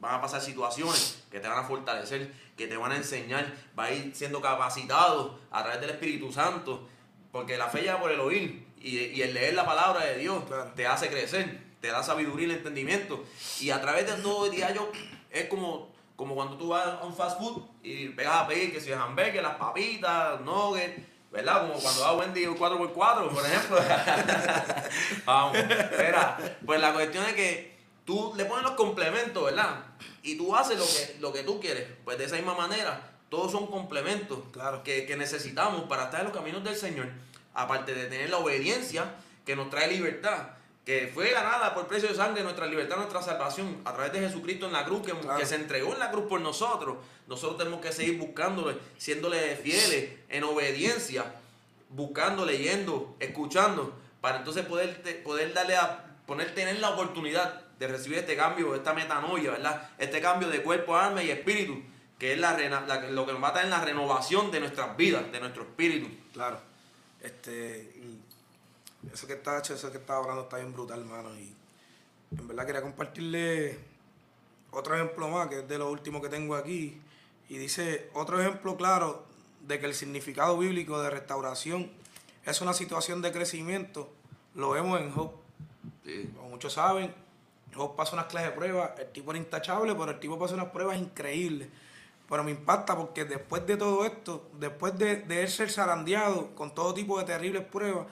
[0.00, 3.84] van a pasar situaciones que te van a fortalecer, que te van a enseñar, va
[3.84, 6.88] a ir siendo capacitado a través del Espíritu Santo,
[7.30, 10.44] porque la fe llega por el oír y, y el leer la palabra de Dios
[10.46, 10.72] Claro.
[10.74, 13.22] te hace crecer, te da sabiduría y el entendimiento.
[13.60, 14.90] Y a través de todo el diario
[15.28, 18.80] es como, como cuando tú vas a un fast food y pegas a pedir que
[18.80, 21.62] si es hamburgues, las papitas, nuggets, ¿verdad?
[21.68, 23.78] Como cuando va a Wendy 4x4, por ejemplo.
[25.24, 26.38] Vamos, espera.
[26.64, 29.84] Pues la cuestión es que tú le pones los complementos, ¿verdad?
[30.22, 31.86] Y tú haces lo que, lo que tú quieres.
[32.04, 34.82] Pues de esa misma manera, todos son complementos Claro.
[34.82, 37.08] que, que necesitamos para estar en los caminos del Señor.
[37.54, 40.48] Aparte de tener la obediencia que nos trae libertad.
[40.84, 44.66] Que fue ganada por precio de sangre nuestra libertad, nuestra salvación, a través de Jesucristo
[44.66, 45.38] en la cruz, que, Claro.
[45.38, 46.96] que se entregó en la cruz por nosotros.
[47.28, 51.34] Nosotros tenemos que seguir buscándole, siéndole fieles, en obediencia,
[51.88, 57.86] buscando, leyendo, escuchando, para entonces poder, te- poder darle a, poner, tener la oportunidad de
[57.88, 59.90] recibir este cambio, esta metanoia, ¿verdad?
[59.98, 61.80] Este cambio de cuerpo, alma y espíritu,
[62.18, 65.30] que es la, la- lo que nos va a traer la renovación de nuestras vidas,
[65.30, 66.08] de nuestro espíritu.
[66.32, 66.60] Claro.
[67.20, 68.18] Este, y
[69.10, 71.34] Eso que está hecho, eso que estaba hablando está bien brutal, hermano.
[71.34, 71.54] Y
[72.38, 73.78] en verdad quería compartirle
[74.70, 77.00] otro ejemplo más, que es de lo último que tengo aquí.
[77.48, 79.24] Y dice, otro ejemplo claro
[79.66, 81.90] de que el significado bíblico de restauración
[82.44, 84.10] es una situación de crecimiento,
[84.54, 85.32] lo vemos en Job.
[86.36, 87.14] Como muchos saben,
[87.74, 90.70] Job pasa unas clases de pruebas, el tipo era intachable, pero el tipo pasa unas
[90.70, 91.68] pruebas increíbles.
[92.28, 96.74] Pero me impacta porque después de todo esto, después de, de él ser zarandeado con
[96.74, 98.06] todo tipo de terribles pruebas,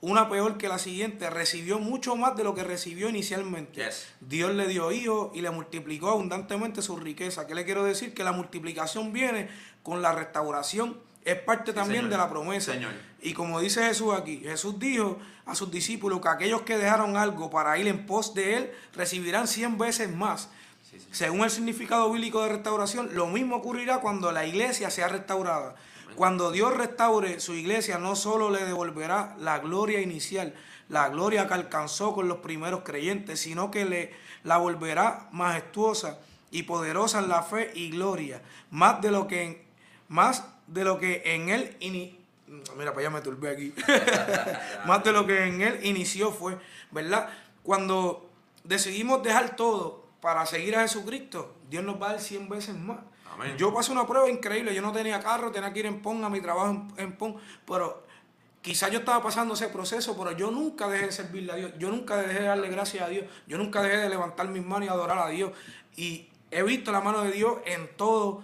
[0.00, 3.88] una peor que la siguiente, recibió mucho más de lo que recibió inicialmente.
[4.20, 7.46] Dios le dio hijos y le multiplicó abundantemente su riqueza.
[7.46, 8.12] ¿Qué le quiero decir?
[8.12, 9.48] Que la multiplicación viene
[9.82, 10.98] con la restauración.
[11.24, 12.74] Es parte también de la promesa.
[13.22, 17.48] Y como dice Jesús aquí, Jesús dijo a sus discípulos que aquellos que dejaron algo
[17.48, 20.50] para ir en pos de Él recibirán cien veces más.
[21.10, 25.74] Según el significado bíblico de restauración, lo mismo ocurrirá cuando la iglesia sea restaurada.
[26.14, 30.54] Cuando Dios restaure su iglesia, no solo le devolverá la gloria inicial,
[30.88, 36.18] la gloria que alcanzó con los primeros creyentes, sino que le la volverá majestuosa
[36.50, 39.62] y poderosa en la fe y gloria, más de lo que en,
[40.08, 41.76] más de lo que en él
[42.76, 43.74] mira, para allá me turbé aquí.
[44.86, 46.58] más de lo que en él inició fue,
[46.90, 47.28] ¿verdad?
[47.62, 48.30] Cuando
[48.62, 52.98] decidimos dejar todo para seguir a Jesucristo, Dios nos va a dar 100 veces más.
[53.56, 54.74] Yo pasé una prueba increíble.
[54.74, 57.36] Yo no tenía carro, tenía que ir en PON a mi trabajo en, en PON.
[57.66, 58.04] Pero
[58.62, 61.72] quizás yo estaba pasando ese proceso, pero yo nunca dejé de servirle a Dios.
[61.78, 63.26] Yo nunca dejé de darle gracias a Dios.
[63.46, 65.52] Yo nunca dejé de levantar mis manos y adorar a Dios.
[65.96, 68.42] Y he visto la mano de Dios en todo,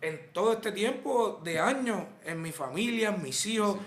[0.00, 3.78] en todo este tiempo de años, en mi familia, en mis hijos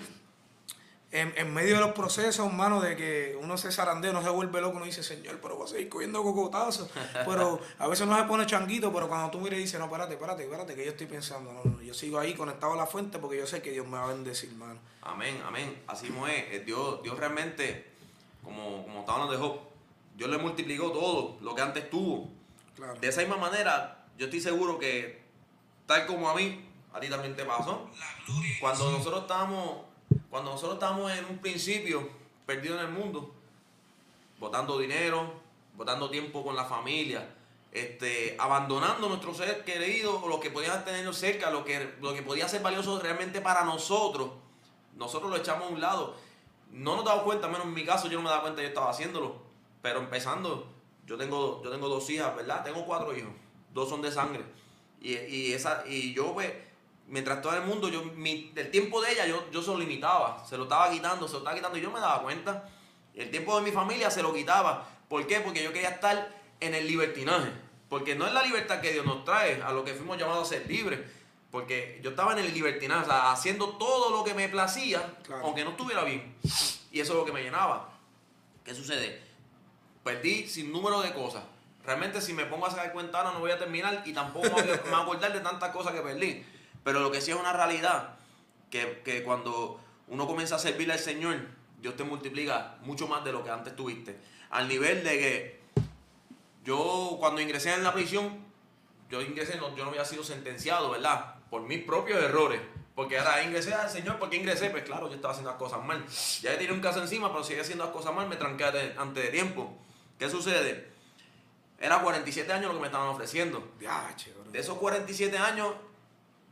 [1.18, 4.78] en, medio de los procesos, hermano, de que uno se zarandea, uno se vuelve loco,
[4.78, 6.90] uno dice, Señor, pero voy a seguir cogiendo cocotazos.
[7.26, 10.14] Pero a veces uno se pone changuito, pero cuando tú miras y dices, no, espérate,
[10.14, 13.20] espérate, espérate, que yo estoy pensando, no, no, yo sigo ahí conectado a la fuente
[13.20, 14.80] porque yo sé que Dios me va a bendecir, hermano.
[15.02, 15.82] Amén, amén.
[15.88, 16.14] Así es.
[16.54, 17.92] Eh, Dios, Dios realmente,
[18.44, 19.60] como, como está hablando de Job,
[20.16, 22.30] Dios le multiplicó todo lo que antes tuvo.
[23.02, 25.24] De esa misma manera, yo estoy seguro que,
[25.86, 27.90] tal como a mí, a ti también te pasó.
[28.60, 29.87] Cuando nosotros estábamos
[30.30, 32.10] cuando nosotros estamos en un principio
[32.46, 33.34] perdidos en el mundo,
[34.40, 35.34] botando dinero,
[35.76, 37.28] botando tiempo con la familia,
[37.72, 42.24] este, abandonando nuestro ser querido o lo que podía tener cerca, lo que, lo que
[42.24, 44.32] podía ser valioso realmente para nosotros,
[44.96, 46.16] nosotros lo echamos a un lado.
[46.72, 48.70] No nos damos cuenta, menos en mi caso yo no me daba cuenta que yo
[48.70, 49.36] estaba haciéndolo,
[49.82, 50.68] pero empezando,
[51.06, 52.64] yo tengo, yo tengo dos hijas, ¿verdad?
[52.64, 53.32] Tengo cuatro hijos,
[53.74, 54.44] dos son de sangre.
[55.00, 56.52] Y, y esa, y yo, pues,
[57.08, 60.46] mientras todo el mundo, yo, mi, el tiempo de ella yo, yo se lo limitaba,
[60.46, 62.70] se lo estaba quitando, se lo estaba quitando y yo me daba cuenta.
[63.14, 64.88] El tiempo de mi familia se lo quitaba.
[65.10, 65.40] ¿Por qué?
[65.40, 67.52] Porque yo quería estar en el libertinaje.
[67.90, 70.50] Porque no es la libertad que Dios nos trae, a lo que fuimos llamados a
[70.56, 71.00] ser libres.
[71.50, 75.64] Porque yo estaba en el libertinaje, o sea, haciendo todo lo que me placía, aunque
[75.64, 76.36] no estuviera bien.
[76.92, 77.90] Y eso es lo que me llenaba.
[78.66, 79.22] ¿Qué sucede?
[80.04, 81.44] Perdí sin número de cosas.
[81.86, 84.94] Realmente si me pongo a sacar cuenta no voy a terminar y tampoco me voy
[84.94, 86.46] a acordar de tantas cosas que perdí.
[86.88, 88.16] Pero lo que sí es una realidad,
[88.70, 91.36] que, cuando uno comienza a servirle al Señor,
[91.82, 94.18] Dios te multiplica mucho más de lo que antes tuviste.
[94.52, 95.60] Al nivel de que
[96.64, 98.42] yo cuando ingresé en la prisión,
[99.10, 101.36] yo ingresé, no, yo no había sido sentenciado, ¿verdad?
[101.50, 102.62] Por mis propios errores.
[102.96, 104.70] Porque ahora ingresé al Señor, ¿por qué ingresé?
[104.70, 106.06] Pues claro, yo estaba haciendo las cosas mal.
[106.42, 108.64] Ya tiré un caso encima, pero seguía haciendo las cosas mal, me tranqué
[108.98, 109.78] antes de tiempo.
[110.18, 110.90] ¿Qué sucede?
[111.82, 113.74] Era 47 años lo que me estaban ofreciendo.
[113.78, 115.74] de esos 47 años,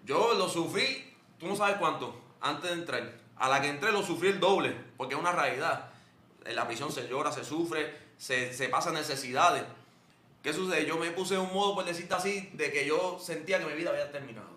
[0.05, 3.13] yo lo sufrí, tú no sabes cuánto, antes de entrar.
[3.37, 5.89] A la que entré lo sufrí el doble, porque es una realidad.
[6.45, 9.63] En la prisión se llora, se sufre, se, se pasa necesidades.
[10.43, 10.85] ¿Qué sucede?
[10.85, 13.89] Yo me puse un modo, por decirte así, de que yo sentía que mi vida
[13.89, 14.47] había terminado.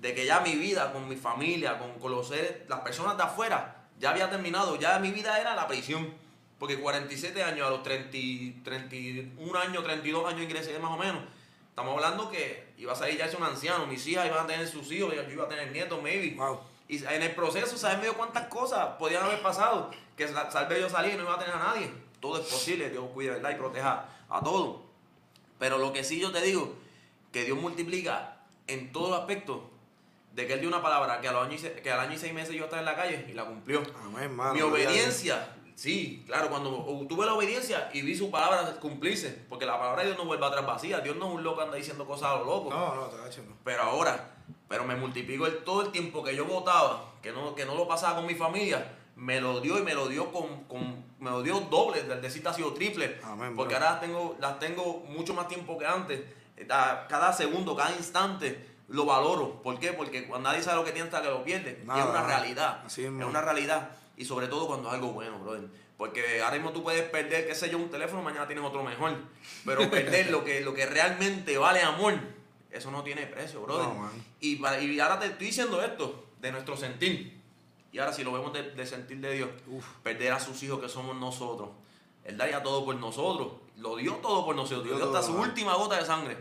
[0.00, 3.22] De que ya mi vida con mi familia, con, con los seres, las personas de
[3.22, 4.76] afuera, ya había terminado.
[4.76, 6.12] Ya mi vida era la prisión.
[6.58, 11.22] Porque 47 años, a los 30, 31 años, 32 años ingresé más o menos
[11.80, 14.92] Estamos hablando que iba a salir ya un anciano, mis hijas iban a tener sus
[14.92, 16.36] hijos, yo iba a tener nietos, maybe.
[16.86, 19.90] Y en el proceso, ¿sabes medio cuántas cosas podían haber pasado?
[20.14, 21.90] Que salve yo salir y no iba a tener a nadie.
[22.20, 23.52] Todo es posible, Dios cuide, ¿verdad?
[23.52, 24.82] Y proteja a todos.
[25.58, 26.74] Pero lo que sí yo te digo,
[27.32, 29.62] que Dios multiplica en todos los aspectos
[30.34, 32.34] de que Él dio una palabra que, a los años, que al año y seis
[32.34, 33.82] meses yo estaba en la calle y la cumplió.
[34.52, 39.78] Mi obediencia Sí, claro, cuando tuve la obediencia y vi su palabra cumplirse, porque la
[39.78, 42.32] palabra de Dios no vuelve atrás vacía, Dios no es un loco anda diciendo cosas
[42.32, 42.68] a lo loco.
[42.68, 43.56] No, no, te no.
[43.64, 44.34] Pero ahora,
[44.68, 47.88] pero me multiplicó el, todo el tiempo que yo votaba, que no, que no lo
[47.88, 51.42] pasaba con mi familia, me lo dio y me lo dio con, con me lo
[51.42, 53.18] dio doble, del decir ha sido triple,
[53.56, 56.20] porque ahora las tengo, las tengo mucho más tiempo que antes,
[56.68, 59.62] cada segundo, cada instante lo valoro.
[59.62, 59.94] ¿Por qué?
[59.94, 61.82] Porque cuando nadie sabe lo que tiene hasta que lo pierde.
[61.82, 62.84] y es una realidad.
[62.86, 63.92] es una realidad.
[64.20, 65.68] Y sobre todo cuando es algo bueno, brother.
[65.96, 69.16] Porque ahora mismo tú puedes perder, qué sé yo, un teléfono, mañana tienes otro mejor.
[69.64, 72.14] Pero perder lo que, lo que realmente vale amor,
[72.70, 73.86] eso no tiene precio, brother.
[73.88, 74.10] No,
[74.40, 77.40] y, para- y ahora te estoy diciendo esto, de nuestro sentir.
[77.92, 79.84] Y ahora si lo vemos de- del sentir de Dios, Uf.
[80.02, 81.70] perder a sus hijos que somos nosotros.
[82.24, 83.52] Él daría todo por nosotros.
[83.78, 84.84] Lo dio todo por nosotros.
[84.84, 86.36] Dio Dio hasta su última gota de sangre.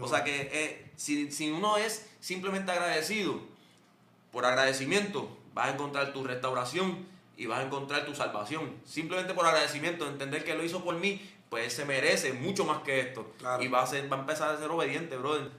[0.00, 3.40] O sea que eh, si, si uno es simplemente agradecido,
[4.30, 7.06] por agradecimiento vas a encontrar tu restauración
[7.36, 8.74] y vas a encontrar tu salvación.
[8.84, 12.82] Simplemente por agradecimiento, entender que lo hizo por mí, pues él se merece mucho más
[12.82, 13.32] que esto.
[13.38, 13.62] Claro.
[13.62, 15.50] Y va a, ser, va a empezar a ser obediente, brother.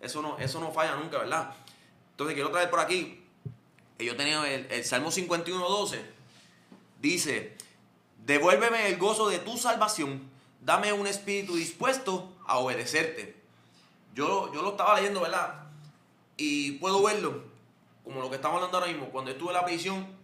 [0.00, 1.54] Eso no, eso no falla nunca, ¿verdad?
[2.12, 3.22] Entonces quiero traer por aquí,
[3.98, 6.04] yo tenía el, el Salmo 51, 12,
[7.00, 7.56] dice,
[8.24, 10.28] devuélveme el gozo de tu salvación,
[10.60, 13.36] dame un espíritu dispuesto a obedecerte.
[14.14, 15.66] Yo, yo lo estaba leyendo, ¿verdad?
[16.36, 17.42] Y puedo verlo,
[18.04, 20.15] como lo que estamos hablando ahora mismo, cuando estuve en la prisión,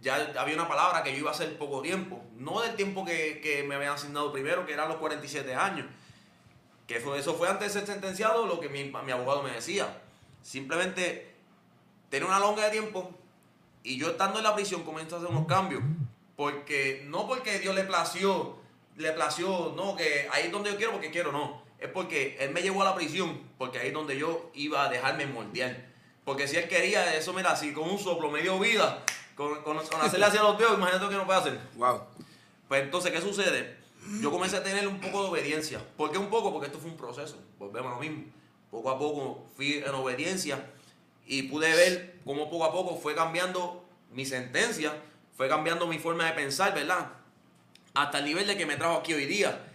[0.00, 3.40] ya había una palabra que yo iba a hacer poco tiempo, no del tiempo que,
[3.42, 5.86] que me habían asignado primero, que eran los 47 años,
[6.86, 10.00] que eso fue antes de ser sentenciado lo que mi, mi abogado me decía.
[10.42, 11.34] Simplemente
[12.08, 13.10] tener una longa de tiempo
[13.82, 15.82] y yo estando en la prisión comienzo a hacer unos cambios.
[16.36, 18.58] Porque no porque Dios le plació,
[18.96, 21.62] le plació, no, que ahí es donde yo quiero porque quiero, no.
[21.78, 24.88] Es porque Él me llevó a la prisión, porque ahí es donde yo iba a
[24.88, 25.88] dejarme moldear.
[26.24, 29.04] Porque si Él quería eso, mira, si con un soplo me dio vida,
[29.38, 31.60] con, con, con hacerle hacia los dedos, imagínate lo que no puede hacer.
[31.76, 32.00] Wow.
[32.66, 33.78] Pues entonces, ¿qué sucede?
[34.20, 35.80] Yo comencé a tener un poco de obediencia.
[35.96, 36.52] ¿Por qué un poco?
[36.52, 37.38] Porque esto fue un proceso.
[37.56, 38.24] Volvemos a lo mismo.
[38.68, 40.68] Poco a poco fui en obediencia
[41.24, 44.92] y pude ver cómo poco a poco fue cambiando mi sentencia,
[45.36, 47.12] fue cambiando mi forma de pensar, ¿verdad?
[47.94, 49.72] Hasta el nivel de que me trajo aquí hoy día.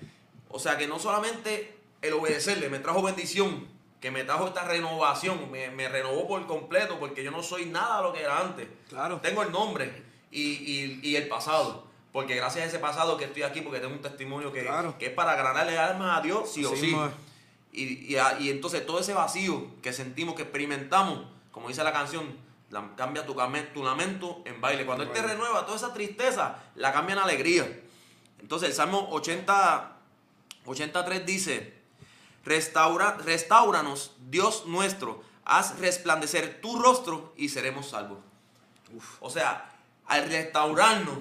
[0.49, 3.65] O sea que no solamente el obedecerle me trajo bendición,
[4.03, 8.01] que me trajo esta renovación, me, me renovó por completo, porque yo no soy nada
[8.01, 8.67] lo que era antes.
[8.89, 9.21] Claro.
[9.21, 11.87] Tengo el nombre y, y- y el pasado.
[12.11, 14.97] Porque gracias a ese pasado que estoy aquí, porque tengo un testimonio que, Claro.
[14.99, 16.93] que es para ganarle almas a Dios, sí o sí.
[17.71, 22.25] Y, y, y entonces todo ese vacío que sentimos, que experimentamos, como dice la canción,
[22.71, 23.33] la- cambia tu,
[23.73, 24.85] tu lamento en baile.
[24.85, 27.79] Cuando Él te renueva, toda esa tristeza la cambia en alegría.
[28.41, 29.93] Entonces el Salmo 80,
[30.65, 31.82] 83 dice,
[32.43, 38.19] Restaura, restauranos, Dios nuestro, haz resplandecer tu rostro y seremos salvos.
[39.19, 39.69] O sea,
[40.05, 41.17] al restaurarnos,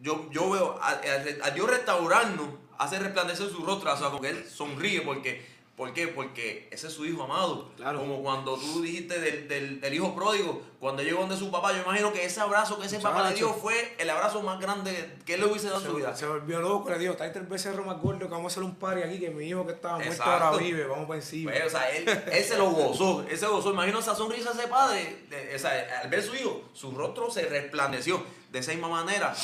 [0.00, 4.48] yo, yo veo, al Dios restaurarnos, hace resplandecer su rostro, o sea, como que Él
[4.48, 6.08] sonríe, porque, ¿por qué?
[6.08, 7.70] Porque ese es su hijo amado.
[7.76, 7.98] Claro.
[8.00, 11.82] Como cuando tú dijiste del, del- del hijo pródigo, cuando llegó donde su papá, yo
[11.82, 15.34] imagino que ese abrazo que ese papá le dio fue el abrazo más grande que
[15.34, 16.16] él le hubiese dado en su vida.
[16.16, 18.74] Se, volvió loco, le dijo, está tres veces más gordo que vamos a hacer un
[18.76, 20.44] party aquí, que mi hijo que estaba muerto Exacto.
[20.46, 21.52] ahora vive, vamos para encima.
[21.52, 23.70] Pues, o sea, él, él se lo gozó, él se gozó.
[23.70, 25.24] Imagino esa sonrisa de ese padre.
[25.28, 28.22] de- o sea, al ver su hijo, su rostro se resplandeció.
[28.50, 29.34] De esa misma manera,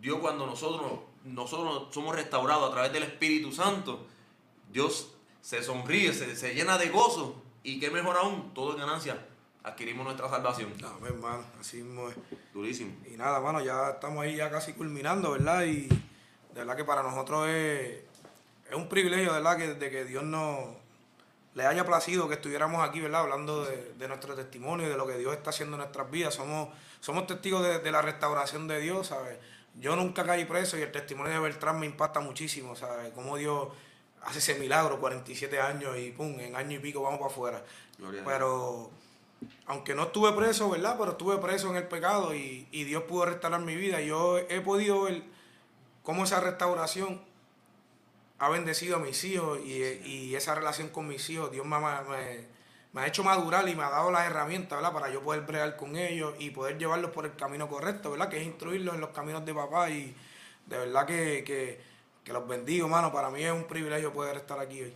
[0.00, 4.06] Dios cuando nosotros, nosotros somos restaurados a través del Espíritu Santo,
[4.70, 5.11] Dios
[5.42, 7.42] se sonríe, se, se llena de gozo.
[7.62, 9.26] Y qué mejor aún, todo en ganancia,
[9.62, 10.72] adquirimos nuestra salvación.
[10.80, 12.16] No, hermano, así mismo es.
[12.54, 12.92] Durísimo.
[13.12, 15.64] Y nada, mano, ya estamos ahí ya casi culminando, ¿verdad?
[15.64, 15.98] Y de
[16.54, 18.00] verdad que para nosotros es,
[18.68, 19.56] es un privilegio, ¿verdad?
[19.56, 20.68] Que, de que Dios nos
[21.54, 23.22] le haya placido que estuviéramos aquí, ¿verdad?
[23.22, 26.34] Hablando de, de nuestro testimonio y de lo que Dios está haciendo en nuestras vidas.
[26.34, 26.68] Somos,
[27.00, 29.38] somos testigos de, de la restauración de Dios, ¿sabes?
[29.74, 33.12] Yo nunca caí preso y el testimonio de Beltrán me impacta muchísimo, ¿sabes?
[33.14, 33.68] Cómo Dios
[34.24, 37.64] hace ese milagro, 47 años y pum, en año y pico vamos para afuera.
[37.98, 38.22] Gloria.
[38.24, 38.90] Pero
[39.66, 40.96] aunque no estuve preso, ¿verdad?
[40.98, 44.00] Pero estuve preso en el pecado y, y Dios pudo restaurar mi vida.
[44.00, 45.22] Yo he podido ver
[46.02, 47.20] cómo esa restauración
[48.38, 52.52] ha bendecido a mis hijos y, y esa relación con mis hijos, Dios me, me-
[52.92, 54.92] me ha hecho madurar y me ha dado las herramientas, ¿verdad?
[54.92, 58.28] Para yo poder bregar con ellos y poder llevarlos por el camino correcto, ¿verdad?
[58.28, 60.14] Que es instruirlos en los caminos de papá y
[60.66, 61.80] de verdad que, que,
[62.24, 63.12] que los bendigo, mano.
[63.12, 64.94] Para mí es un privilegio poder estar aquí hoy.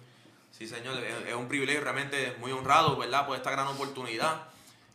[0.50, 3.26] Sí, señor, es un privilegio realmente muy honrado, ¿verdad?
[3.26, 4.44] Por esta gran oportunidad.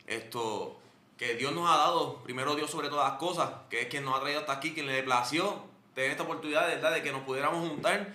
[0.07, 0.79] Esto
[1.17, 4.17] que Dios nos ha dado, primero Dios sobre todas las cosas, que es quien nos
[4.17, 5.63] ha traído hasta aquí, quien le plació
[5.93, 6.93] tener esta oportunidad, ¿verdad?
[6.93, 8.11] De que nos pudiéramos juntar.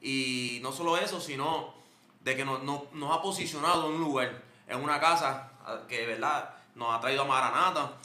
[0.00, 1.74] Y no solo eso, sino
[2.22, 5.52] de que nos, nos- nos ha posicionado en un lugar, en una casa
[5.88, 6.55] que, ¿verdad?
[6.76, 7.96] Nos ha traído a Maranata,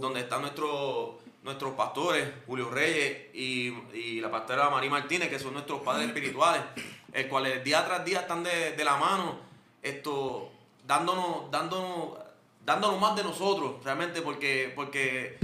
[0.00, 5.52] donde están nuestros nuestros pastores, Julio Reyes y, y la pastora María Martínez, que son
[5.52, 6.62] nuestros padres espirituales,
[7.12, 9.40] el cuales día tras día están de, de la mano,
[9.82, 10.50] esto,
[10.86, 12.18] dándonos, dándonos,
[12.64, 15.38] dándonos más de nosotros, realmente, porque, porque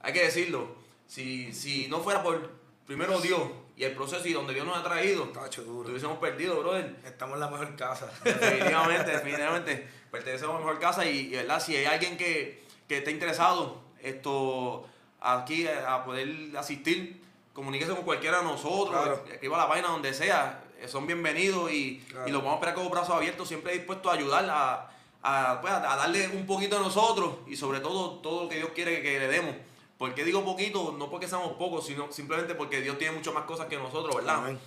[0.00, 0.76] hay que decirlo,
[1.08, 2.48] si, si no fuera por
[2.86, 3.42] primero Dios
[3.76, 5.82] y el proceso y donde Dios nos ha traído, Tacho, duro.
[5.82, 6.94] estuviésemos perdidos, brother.
[7.04, 8.10] Estamos en la mejor casa.
[8.22, 9.88] Definitivamente, definitivamente.
[10.10, 13.80] Pertenecemos a la mejor casa y, y, verdad, si hay alguien que, que esté interesado,
[14.02, 14.86] esto
[15.20, 19.24] aquí a poder asistir, comuníquese con cualquiera de nosotros, Claro.
[19.32, 22.28] escriba la página donde sea, eh, son bienvenidos y, Claro.
[22.28, 24.90] y los vamos a esperar con los brazos abiertos, siempre dispuestos a ayudar a,
[25.22, 28.70] a, pues, a darle un poquito de nosotros y sobre todo todo lo que Dios
[28.74, 29.54] quiere que, que le demos.
[30.02, 30.96] ¿Por qué digo poquito?
[30.98, 34.38] No porque seamos pocos, sino simplemente porque Dios tiene mucho más cosas que nosotros, ¿verdad?
[34.38, 34.58] Amén.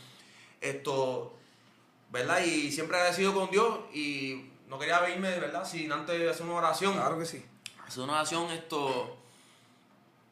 [0.61, 1.33] Esto,
[2.09, 2.39] ¿verdad?
[2.39, 5.65] Y siempre agradecido con Dios y no quería irme, ¿verdad?
[5.65, 6.93] Sin antes hacer una oración.
[6.93, 7.45] Claro que sí.
[7.85, 9.17] Hacer una oración, esto,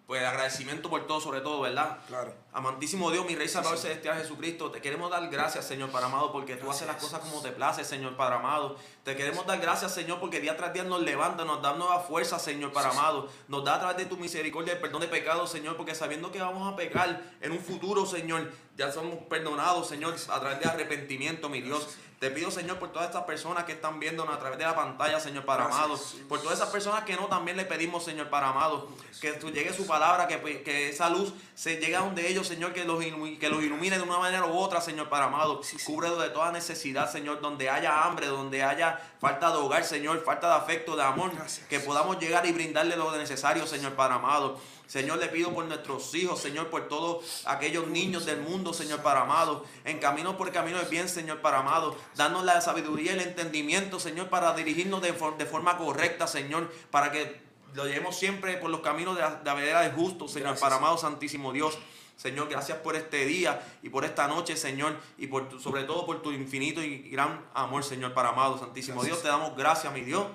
[0.07, 1.99] pues agradecimiento por todo, sobre todo, ¿verdad?
[2.07, 2.33] Claro.
[2.55, 6.55] Amantísimo Dios, mi Rey Salvador Celestial Jesucristo, te queremos dar gracias, Señor Padre amado, porque
[6.55, 8.75] tú haces las cosas como te place, Señor Padre amado.
[9.03, 12.37] Te queremos dar gracias, Señor, porque día tras día nos levanta, nos da nueva fuerza,
[12.37, 13.27] Señor Padre amado.
[13.47, 16.39] Nos da a través de tu misericordia el perdón de pecados, Señor, porque sabiendo que
[16.39, 21.49] vamos a pecar en un futuro, Señor, ya somos perdonados, Señor, a través de arrepentimiento,
[21.49, 21.97] mi Dios.
[22.23, 25.19] Te pido, Señor, por todas estas personas que están viéndonos a través de la pantalla,
[25.19, 25.99] Señor Padre amado.
[26.29, 28.87] Por todas esas personas que no, también le pedimos, Señor Padre amado,
[29.19, 32.73] que tú llegue su palabra, que, que esa luz se llegue a donde ellos, Señor,
[32.73, 33.03] que los,
[33.39, 35.61] que los ilumine de una manera u otra, Señor Padre amado.
[35.85, 40.47] Cubre de toda necesidad, Señor, donde haya hambre, donde haya falta de hogar, Señor, falta
[40.49, 41.67] de afecto, de amor, Gracias.
[41.67, 44.57] que podamos llegar y brindarle lo necesario, Señor Padre amado.
[44.85, 49.21] Señor, le pido por nuestros hijos, Señor, por todos aquellos niños del mundo, Señor Padre
[49.21, 49.65] amado.
[49.85, 51.95] En camino por camino del bien, Señor Padre amado.
[52.15, 56.71] Danos la sabiduría y el entendimiento, Señor, para dirigirnos de, for- de forma correcta, Señor,
[56.91, 57.41] para que
[57.73, 60.73] lo llevemos siempre por los caminos de la, de la del justo, Señor Gracias, Señor.
[60.77, 61.75] amado, Santísimo Dios.
[62.15, 66.05] Señor, gracias por este día y por esta noche, Señor, y por tu- sobre todo
[66.05, 69.17] por tu infinito y gran amor, Señor, para amado, Santísimo Gracias.
[69.17, 69.23] Dios.
[69.23, 70.25] Te damos gracias, mi Dios.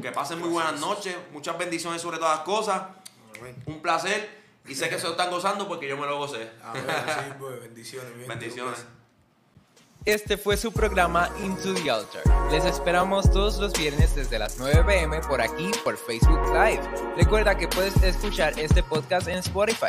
[0.00, 2.82] Que pasen muy buenas noches, muchas bendiciones sobre todas las cosas.
[3.38, 3.56] Amén.
[3.66, 4.28] Un placer
[4.66, 6.50] y sé que se lo están gozando porque yo me lo gocé.
[6.62, 6.84] Amén.
[6.86, 8.26] Sí, pues, bendiciones.
[8.28, 8.84] Bendiciones.
[10.04, 12.22] Este fue su programa Into the Altar.
[12.50, 16.80] Les esperamos todos los viernes desde las 9 pm por aquí por Facebook Live.
[17.16, 19.88] Recuerda que puedes escuchar este podcast en Spotify.